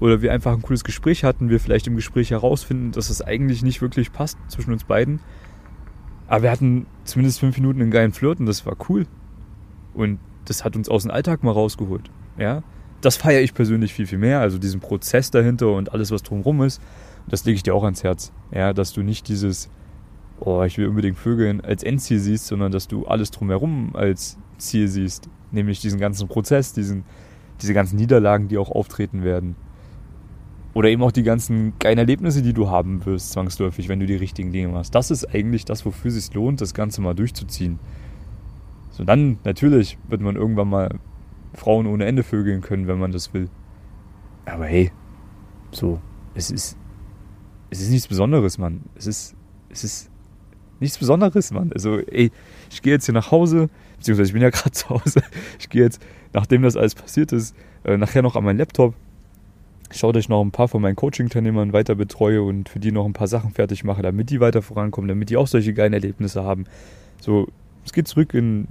oder 0.00 0.22
wir 0.22 0.32
einfach 0.32 0.52
ein 0.52 0.62
cooles 0.62 0.84
Gespräch 0.84 1.24
hatten, 1.24 1.50
wir 1.50 1.60
vielleicht 1.60 1.86
im 1.86 1.96
Gespräch 1.96 2.30
herausfinden, 2.30 2.92
dass 2.92 3.10
es 3.10 3.22
eigentlich 3.22 3.62
nicht 3.62 3.82
wirklich 3.82 4.12
passt 4.12 4.38
zwischen 4.48 4.72
uns 4.72 4.84
beiden. 4.84 5.20
Aber 6.28 6.44
wir 6.44 6.50
hatten 6.50 6.86
zumindest 7.04 7.40
fünf 7.40 7.56
Minuten 7.56 7.80
einen 7.80 7.90
geilen 7.90 8.12
Flirt 8.12 8.38
und 8.38 8.46
das 8.46 8.64
war 8.64 8.76
cool. 8.88 9.06
Und 9.98 10.20
das 10.44 10.64
hat 10.64 10.76
uns 10.76 10.88
aus 10.88 11.02
dem 11.02 11.10
Alltag 11.10 11.42
mal 11.42 11.50
rausgeholt. 11.50 12.08
Ja, 12.38 12.62
das 13.00 13.16
feiere 13.16 13.42
ich 13.42 13.52
persönlich 13.52 13.92
viel, 13.92 14.06
viel 14.06 14.18
mehr. 14.18 14.38
Also 14.38 14.56
diesen 14.58 14.78
Prozess 14.78 15.32
dahinter 15.32 15.72
und 15.72 15.92
alles, 15.92 16.12
was 16.12 16.22
drumherum 16.22 16.62
ist. 16.62 16.80
Das 17.26 17.44
lege 17.44 17.56
ich 17.56 17.64
dir 17.64 17.74
auch 17.74 17.82
ans 17.82 18.04
Herz. 18.04 18.32
Ja, 18.52 18.72
dass 18.72 18.92
du 18.92 19.02
nicht 19.02 19.26
dieses, 19.26 19.68
oh, 20.38 20.62
ich 20.62 20.78
will 20.78 20.86
unbedingt 20.86 21.18
Vögeln 21.18 21.60
als 21.60 21.82
Endziel 21.82 22.20
siehst, 22.20 22.46
sondern 22.46 22.70
dass 22.70 22.86
du 22.86 23.06
alles 23.06 23.32
drumherum 23.32 23.96
als 23.96 24.38
Ziel 24.56 24.86
siehst. 24.86 25.28
Nämlich 25.50 25.80
diesen 25.80 25.98
ganzen 25.98 26.28
Prozess, 26.28 26.72
diesen, 26.72 27.02
diese 27.60 27.74
ganzen 27.74 27.96
Niederlagen, 27.96 28.46
die 28.46 28.56
auch 28.56 28.70
auftreten 28.70 29.24
werden. 29.24 29.56
Oder 30.74 30.90
eben 30.90 31.02
auch 31.02 31.10
die 31.10 31.24
ganzen 31.24 31.72
geilen 31.80 31.98
Erlebnisse, 31.98 32.42
die 32.42 32.52
du 32.52 32.70
haben 32.70 33.04
wirst, 33.04 33.32
zwangsläufig, 33.32 33.88
wenn 33.88 33.98
du 33.98 34.06
die 34.06 34.14
richtigen 34.14 34.52
Dinge 34.52 34.68
machst. 34.68 34.94
Das 34.94 35.10
ist 35.10 35.34
eigentlich 35.34 35.64
das, 35.64 35.84
wofür 35.84 36.10
es 36.10 36.14
sich 36.14 36.32
lohnt, 36.34 36.60
das 36.60 36.72
Ganze 36.72 37.00
mal 37.00 37.16
durchzuziehen. 37.16 37.80
So, 38.98 39.04
dann 39.04 39.38
natürlich 39.44 39.96
wird 40.08 40.20
man 40.20 40.34
irgendwann 40.34 40.68
mal 40.68 40.98
Frauen 41.54 41.86
ohne 41.86 42.04
Ende 42.04 42.24
vögeln 42.24 42.62
können, 42.62 42.88
wenn 42.88 42.98
man 42.98 43.12
das 43.12 43.32
will. 43.32 43.48
Aber 44.44 44.66
hey, 44.66 44.90
so, 45.70 46.00
es 46.34 46.50
ist, 46.50 46.76
es 47.70 47.80
ist 47.80 47.90
nichts 47.90 48.08
Besonderes, 48.08 48.58
Mann. 48.58 48.80
Es 48.96 49.06
ist, 49.06 49.36
es 49.70 49.84
ist 49.84 50.10
nichts 50.80 50.98
Besonderes, 50.98 51.52
Mann. 51.52 51.70
Also, 51.72 51.98
ey, 51.98 52.32
ich 52.72 52.82
gehe 52.82 52.92
jetzt 52.92 53.04
hier 53.04 53.14
nach 53.14 53.30
Hause, 53.30 53.70
beziehungsweise 53.98 54.30
ich 54.30 54.32
bin 54.32 54.42
ja 54.42 54.50
gerade 54.50 54.72
zu 54.72 54.88
Hause. 54.88 55.22
Ich 55.60 55.68
gehe 55.68 55.84
jetzt, 55.84 56.02
nachdem 56.32 56.62
das 56.62 56.76
alles 56.76 56.96
passiert 56.96 57.30
ist, 57.30 57.54
äh, 57.84 57.96
nachher 57.96 58.22
noch 58.22 58.34
an 58.34 58.42
meinen 58.42 58.58
Laptop 58.58 58.94
schaue, 59.92 60.12
dass 60.12 60.24
ich 60.24 60.28
noch 60.28 60.42
ein 60.42 60.50
paar 60.50 60.66
von 60.66 60.82
meinen 60.82 60.96
Coaching-Teilnehmern 60.96 61.72
weiter 61.72 61.94
betreue 61.94 62.42
und 62.42 62.68
für 62.68 62.80
die 62.80 62.90
noch 62.90 63.06
ein 63.06 63.12
paar 63.12 63.28
Sachen 63.28 63.52
fertig 63.52 63.84
mache, 63.84 64.02
damit 64.02 64.28
die 64.30 64.40
weiter 64.40 64.60
vorankommen, 64.60 65.06
damit 65.06 65.30
die 65.30 65.36
auch 65.36 65.46
solche 65.46 65.72
geilen 65.72 65.92
Erlebnisse 65.92 66.42
haben. 66.42 66.64
So, 67.20 67.46
es 67.88 67.92
geht 67.94 68.06
zurück 68.06 68.34
in 68.34 68.66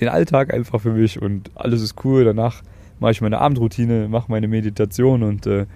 den 0.00 0.08
Alltag 0.08 0.52
einfach 0.52 0.80
für 0.80 0.92
mich 0.92 1.22
und 1.22 1.50
alles 1.54 1.82
ist 1.82 2.04
cool. 2.04 2.24
Danach 2.24 2.62
mache 2.98 3.12
ich 3.12 3.20
meine 3.20 3.38
Abendroutine, 3.38 4.08
mache 4.08 4.30
meine 4.30 4.48
Meditation 4.48 5.22
und 5.22 5.46
äh, 5.46 5.66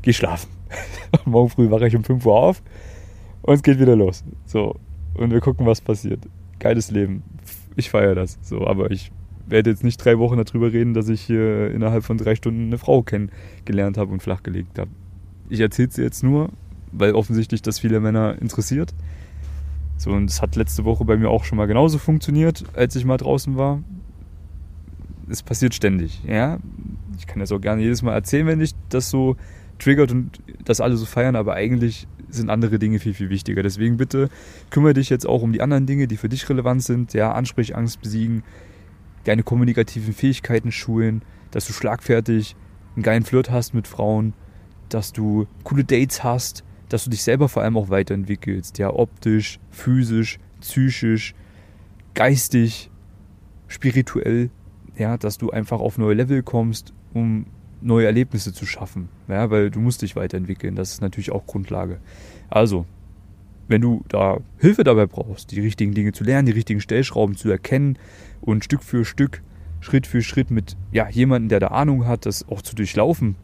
gehe 0.00 0.14
schlafen. 0.14 0.48
Morgen 1.26 1.50
früh 1.50 1.70
wache 1.70 1.86
ich 1.86 1.94
um 1.94 2.04
5 2.04 2.24
Uhr 2.24 2.34
auf 2.34 2.62
und 3.42 3.54
es 3.54 3.62
geht 3.62 3.78
wieder 3.78 3.96
los. 3.96 4.24
So, 4.46 4.76
und 5.14 5.30
wir 5.30 5.40
gucken, 5.40 5.66
was 5.66 5.82
passiert. 5.82 6.20
Geiles 6.58 6.90
Leben. 6.90 7.22
Ich 7.76 7.90
feiere 7.90 8.14
das. 8.14 8.38
So, 8.40 8.66
aber 8.66 8.90
ich 8.90 9.12
werde 9.46 9.70
jetzt 9.70 9.84
nicht 9.84 10.02
drei 10.02 10.18
Wochen 10.18 10.42
darüber 10.42 10.72
reden, 10.72 10.94
dass 10.94 11.10
ich 11.10 11.20
hier 11.20 11.70
innerhalb 11.70 12.04
von 12.04 12.16
drei 12.16 12.34
Stunden 12.34 12.68
eine 12.68 12.78
Frau 12.78 13.02
kennengelernt 13.02 13.98
habe 13.98 14.12
und 14.12 14.22
flachgelegt 14.22 14.78
habe. 14.78 14.90
Ich 15.50 15.60
erzähle 15.60 15.88
es 15.88 15.96
jetzt 15.98 16.22
nur, 16.22 16.48
weil 16.92 17.14
offensichtlich 17.14 17.60
das 17.60 17.78
viele 17.78 18.00
Männer 18.00 18.36
interessiert. 18.40 18.94
So, 19.98 20.12
und 20.12 20.30
es 20.30 20.40
hat 20.40 20.54
letzte 20.56 20.84
Woche 20.84 21.04
bei 21.04 21.16
mir 21.16 21.28
auch 21.28 21.44
schon 21.44 21.58
mal 21.58 21.66
genauso 21.66 21.98
funktioniert, 21.98 22.64
als 22.74 22.94
ich 22.94 23.04
mal 23.04 23.16
draußen 23.16 23.56
war. 23.56 23.82
Es 25.28 25.42
passiert 25.42 25.74
ständig, 25.74 26.22
ja. 26.24 26.58
Ich 27.18 27.26
kann 27.26 27.40
das 27.40 27.50
auch 27.50 27.60
gerne 27.60 27.82
jedes 27.82 28.02
Mal 28.02 28.14
erzählen, 28.14 28.46
wenn 28.46 28.60
ich 28.60 28.72
das 28.88 29.10
so 29.10 29.36
triggert 29.78 30.12
und 30.12 30.40
das 30.64 30.80
alle 30.80 30.96
so 30.96 31.04
feiern, 31.04 31.34
aber 31.34 31.54
eigentlich 31.54 32.06
sind 32.30 32.48
andere 32.48 32.78
Dinge 32.78 33.00
viel, 33.00 33.12
viel 33.12 33.28
wichtiger. 33.28 33.62
Deswegen 33.62 33.96
bitte 33.96 34.28
kümmere 34.70 34.94
dich 34.94 35.10
jetzt 35.10 35.26
auch 35.26 35.42
um 35.42 35.52
die 35.52 35.62
anderen 35.62 35.86
Dinge, 35.86 36.06
die 36.06 36.16
für 36.16 36.28
dich 36.28 36.48
relevant 36.48 36.84
sind. 36.84 37.12
Ja, 37.12 37.32
Ansprechangst 37.32 38.00
besiegen, 38.00 38.44
deine 39.24 39.42
kommunikativen 39.42 40.14
Fähigkeiten 40.14 40.70
schulen, 40.70 41.22
dass 41.50 41.66
du 41.66 41.72
schlagfertig 41.72 42.54
einen 42.94 43.02
geilen 43.02 43.24
Flirt 43.24 43.50
hast 43.50 43.74
mit 43.74 43.88
Frauen, 43.88 44.32
dass 44.88 45.12
du 45.12 45.46
coole 45.64 45.84
Dates 45.84 46.22
hast, 46.22 46.64
dass 46.88 47.04
du 47.04 47.10
dich 47.10 47.22
selber 47.22 47.48
vor 47.48 47.62
allem 47.62 47.76
auch 47.76 47.90
weiterentwickelst. 47.90 48.78
Ja, 48.78 48.92
optisch, 48.92 49.58
physisch, 49.70 50.38
psychisch, 50.60 51.34
geistig, 52.14 52.90
spirituell. 53.66 54.50
Ja, 54.96 55.16
dass 55.16 55.38
du 55.38 55.50
einfach 55.50 55.80
auf 55.80 55.98
neue 55.98 56.14
Level 56.14 56.42
kommst, 56.42 56.92
um 57.14 57.46
neue 57.80 58.06
Erlebnisse 58.06 58.52
zu 58.52 58.66
schaffen. 58.66 59.08
Ja, 59.28 59.50
weil 59.50 59.70
du 59.70 59.80
musst 59.80 60.02
dich 60.02 60.16
weiterentwickeln. 60.16 60.74
Das 60.74 60.90
ist 60.90 61.00
natürlich 61.00 61.30
auch 61.30 61.46
Grundlage. 61.46 62.00
Also, 62.50 62.86
wenn 63.68 63.80
du 63.80 64.02
da 64.08 64.38
Hilfe 64.58 64.82
dabei 64.82 65.06
brauchst, 65.06 65.52
die 65.52 65.60
richtigen 65.60 65.94
Dinge 65.94 66.12
zu 66.12 66.24
lernen, 66.24 66.46
die 66.46 66.52
richtigen 66.52 66.80
Stellschrauben 66.80 67.36
zu 67.36 67.50
erkennen 67.50 67.98
und 68.40 68.64
Stück 68.64 68.82
für 68.82 69.04
Stück, 69.04 69.42
Schritt 69.80 70.06
für 70.06 70.22
Schritt 70.22 70.50
mit 70.50 70.76
ja, 70.90 71.08
jemandem, 71.08 71.50
der 71.50 71.60
da 71.60 71.66
Ahnung 71.68 72.06
hat, 72.06 72.26
das 72.26 72.48
auch 72.48 72.62
zu 72.62 72.74
durchlaufen, 72.74 73.36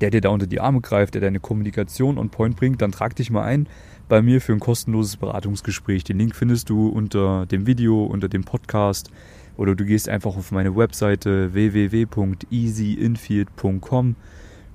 der 0.00 0.10
dir 0.10 0.20
da 0.20 0.30
unter 0.30 0.46
die 0.46 0.60
Arme 0.60 0.80
greift, 0.80 1.14
der 1.14 1.20
deine 1.20 1.40
Kommunikation 1.40 2.18
on 2.18 2.30
point 2.30 2.56
bringt, 2.56 2.80
dann 2.82 2.92
trag 2.92 3.16
dich 3.16 3.30
mal 3.30 3.44
ein 3.44 3.68
bei 4.08 4.22
mir 4.22 4.40
für 4.40 4.52
ein 4.52 4.60
kostenloses 4.60 5.16
Beratungsgespräch. 5.16 6.04
Den 6.04 6.18
Link 6.18 6.36
findest 6.36 6.70
du 6.70 6.86
unter 6.88 7.46
dem 7.46 7.66
Video, 7.66 8.04
unter 8.04 8.28
dem 8.28 8.44
Podcast 8.44 9.10
oder 9.56 9.74
du 9.74 9.84
gehst 9.84 10.08
einfach 10.08 10.36
auf 10.36 10.52
meine 10.52 10.76
Webseite 10.76 11.54
www.easyinfield.com 11.54 14.14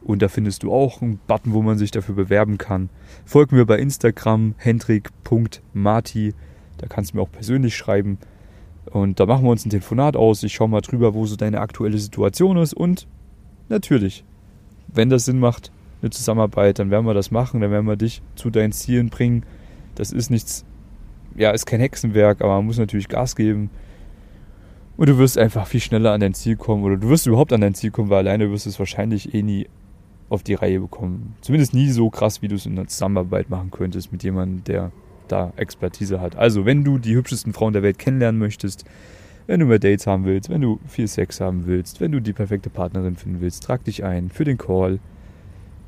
und 0.04 0.21
da 0.21 0.28
findest 0.28 0.63
du 0.63 0.74
auch 0.74 1.02
einen 1.02 1.19
Button, 1.28 1.54
wo 1.54 1.62
man 1.62 1.78
sich 1.78 1.91
dafür 1.91 2.15
bewerben 2.15 2.58
kann. 2.58 2.89
Folg 3.26 3.52
mir 3.52 3.65
bei 3.65 3.78
Instagram 3.78 4.56
hendrik.marti, 4.58 6.34
da 6.78 6.88
kannst 6.88 7.13
du 7.13 7.17
mir 7.17 7.24
auch 7.24 7.32
persönlich 7.32 7.76
schreiben. 7.76 8.17
Und 8.86 9.19
da 9.19 9.28
machen 9.28 9.45
wir 9.45 9.52
uns 9.52 9.65
ein 9.65 9.69
Telefonat 9.69 10.15
aus. 10.15 10.41
Ich 10.41 10.54
schaue 10.54 10.69
mal 10.69 10.82
drüber, 10.82 11.13
wo 11.13 11.28
so 11.28 11.36
deine 11.36 11.62
aktuelle 11.62 12.00
Situation 12.00 12.58
ist. 12.58 12.74
Und 12.74 13.08
natürlich, 13.69 14.26
wenn 14.93 15.10
das 15.10 15.25
Sinn 15.25 15.39
macht, 15.39 15.71
eine 16.01 16.10
Zusammenarbeit, 16.10 16.80
dann 16.80 16.89
werden 16.89 17.06
wir 17.06 17.13
das 17.13 17.32
machen, 17.32 17.62
dann 17.62 17.71
werden 17.71 17.86
wir 17.86 17.95
dich 17.95 18.21
zu 18.36 18.49
deinen 18.49 18.71
Zielen 18.71 19.10
bringen. 19.10 19.43
Das 19.95 20.12
ist 20.12 20.30
nichts, 20.30 20.65
ja, 21.36 21.51
ist 21.51 21.65
kein 21.65 21.80
Hexenwerk, 21.80 22.41
aber 22.41 22.56
man 22.56 22.65
muss 22.65 22.77
natürlich 22.77 23.08
Gas 23.08 23.36
geben. 23.36 23.69
Und 24.97 25.10
du 25.10 25.17
wirst 25.17 25.38
einfach 25.38 25.67
viel 25.67 25.80
schneller 25.80 26.12
an 26.12 26.21
dein 26.21 26.34
Ziel 26.34 26.56
kommen 26.56 26.84
oder 26.84 26.97
du 26.97 27.10
wirst 27.10 27.27
überhaupt 27.27 27.54
an 27.54 27.62
dein 27.62 27.73
Ziel 27.73 27.91
kommen, 27.91 28.10
weil 28.10 28.19
alleine 28.19 28.51
wirst 28.51 28.65
du 28.65 28.69
es 28.69 28.80
wahrscheinlich 28.80 29.34
eh 29.34 29.41
nie 29.41 29.67
auf 30.30 30.43
die 30.43 30.54
Reihe 30.54 30.80
bekommen. 30.80 31.36
Zumindest 31.41 31.73
nie 31.73 31.89
so 31.89 32.10
krass, 32.10 32.41
wie 32.41 32.47
du 32.47 32.56
es 32.56 32.65
in 32.65 32.75
der 32.75 32.88
Zusammenarbeit 32.88 33.49
machen 33.49 33.71
könntest 33.71 34.12
mit 34.12 34.23
jemandem, 34.23 34.63
der 34.63 34.91
da 35.27 35.54
Expertise 35.56 36.21
hat. 36.21 36.36
Also, 36.36 36.65
wenn 36.65 36.84
du 36.84 36.97
die 36.97 37.15
hübschesten 37.15 37.54
Frauen 37.54 37.73
der 37.73 37.84
Welt 37.84 37.99
kennenlernen 37.99 38.39
möchtest, 38.39 38.86
wenn 39.52 39.60
du 39.60 39.66
mehr 39.66 39.80
Dates 39.80 40.08
haben 40.08 40.24
willst, 40.24 40.50
wenn 40.50 40.62
du 40.62 40.80
viel 40.88 41.10
Sex 41.10 41.42
haben 41.42 41.66
willst, 41.66 42.00
wenn 42.00 42.14
du 42.14 42.22
die 42.22 42.32
perfekte 42.32 42.70
Partnerin 42.70 43.18
finden 43.18 43.42
willst, 43.42 43.64
trag 43.64 43.84
dich 43.84 44.06
ein 44.06 44.30
für 44.30 44.46
den 44.46 44.58
Call. 44.58 45.00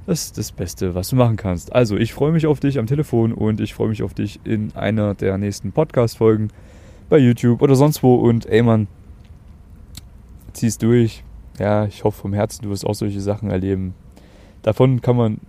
Das 0.06 0.26
ist 0.26 0.38
das 0.38 0.52
Beste, 0.52 0.95
was 0.95 1.08
du 1.08 1.15
machen 1.15 1.38
kannst. 1.38 1.71
Also, 1.71 1.95
ich 1.95 2.13
freue 2.13 2.34
mich 2.34 2.45
auf 2.45 2.60
dich 2.60 2.78
am 2.78 2.88
Telefon 2.88 3.32
und 3.32 3.62
ich 3.62 3.73
freue 3.73 3.88
mich 3.88 4.04
auf 4.04 4.13
dich 4.13 4.41
in 4.43 4.76
einer 4.76 5.15
der 5.15 5.38
nächsten 5.38 5.71
Podcast-Folgen 5.71 6.49
bei 7.08 7.17
YouTube 7.19 7.62
oder 7.62 7.76
sonst 7.76 8.04
wo. 8.04 8.15
Und 8.15 8.47
ey, 8.47 8.63
Mann, 8.63 8.89
zieh's 10.52 10.78
durch. 10.78 11.23
Ja, 11.58 11.86
ich 11.86 12.04
hoffe 12.04 12.19
vom 12.19 12.34
Herzen, 12.34 12.63
du 12.63 12.69
wirst 12.69 12.86
auch 12.86 12.95
solche 12.95 13.21
Sachen 13.21 13.49
erleben. 13.49 13.93
Davon 14.62 14.99
kann 14.99 15.15
man 15.15 15.39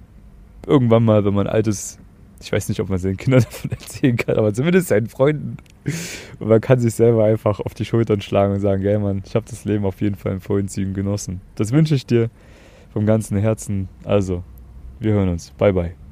irgendwann 0.69 1.05
mal, 1.05 1.25
wenn 1.25 1.35
man 1.35 1.49
alt 1.49 1.67
ist, 1.67 1.99
ich 2.41 2.53
weiß 2.53 2.69
nicht, 2.69 2.79
ob 2.79 2.89
man 2.91 3.01
seinen 3.01 3.17
Kindern 3.17 3.43
davon 3.51 3.73
erzählen 3.73 4.17
kann, 4.17 4.37
aber 4.37 4.55
zumindest 4.55 4.87
seinen 4.87 5.09
Freunden. 5.09 5.57
Und 6.39 6.49
man 6.49 6.61
kann 6.61 6.79
sich 6.79 6.95
selber 6.95 7.25
einfach 7.25 7.61
auf 7.61 7.75
die 7.75 7.85
Schultern 7.85 8.21
schlagen 8.21 8.55
und 8.55 8.61
sagen, 8.61 8.83
gell 8.83 8.99
Mann, 8.99 9.23
ich 9.25 9.35
habe 9.35 9.47
das 9.49 9.65
Leben 9.65 9.85
auf 9.85 10.01
jeden 10.01 10.17
Fall 10.17 10.33
in 10.33 10.41
vollen 10.41 10.69
Zügen 10.69 10.95
genossen. 10.95 11.41
Das 11.55 11.73
wünsche 11.73 11.95
ich 11.95 12.07
dir 12.07 12.31
vom 12.93 13.07
ganzen 13.07 13.37
Herzen. 13.39 13.89
Also, 14.05 14.43
wir 15.01 15.13
hören 15.13 15.29
uns. 15.29 15.51
Bye, 15.53 15.73
bye. 15.73 15.95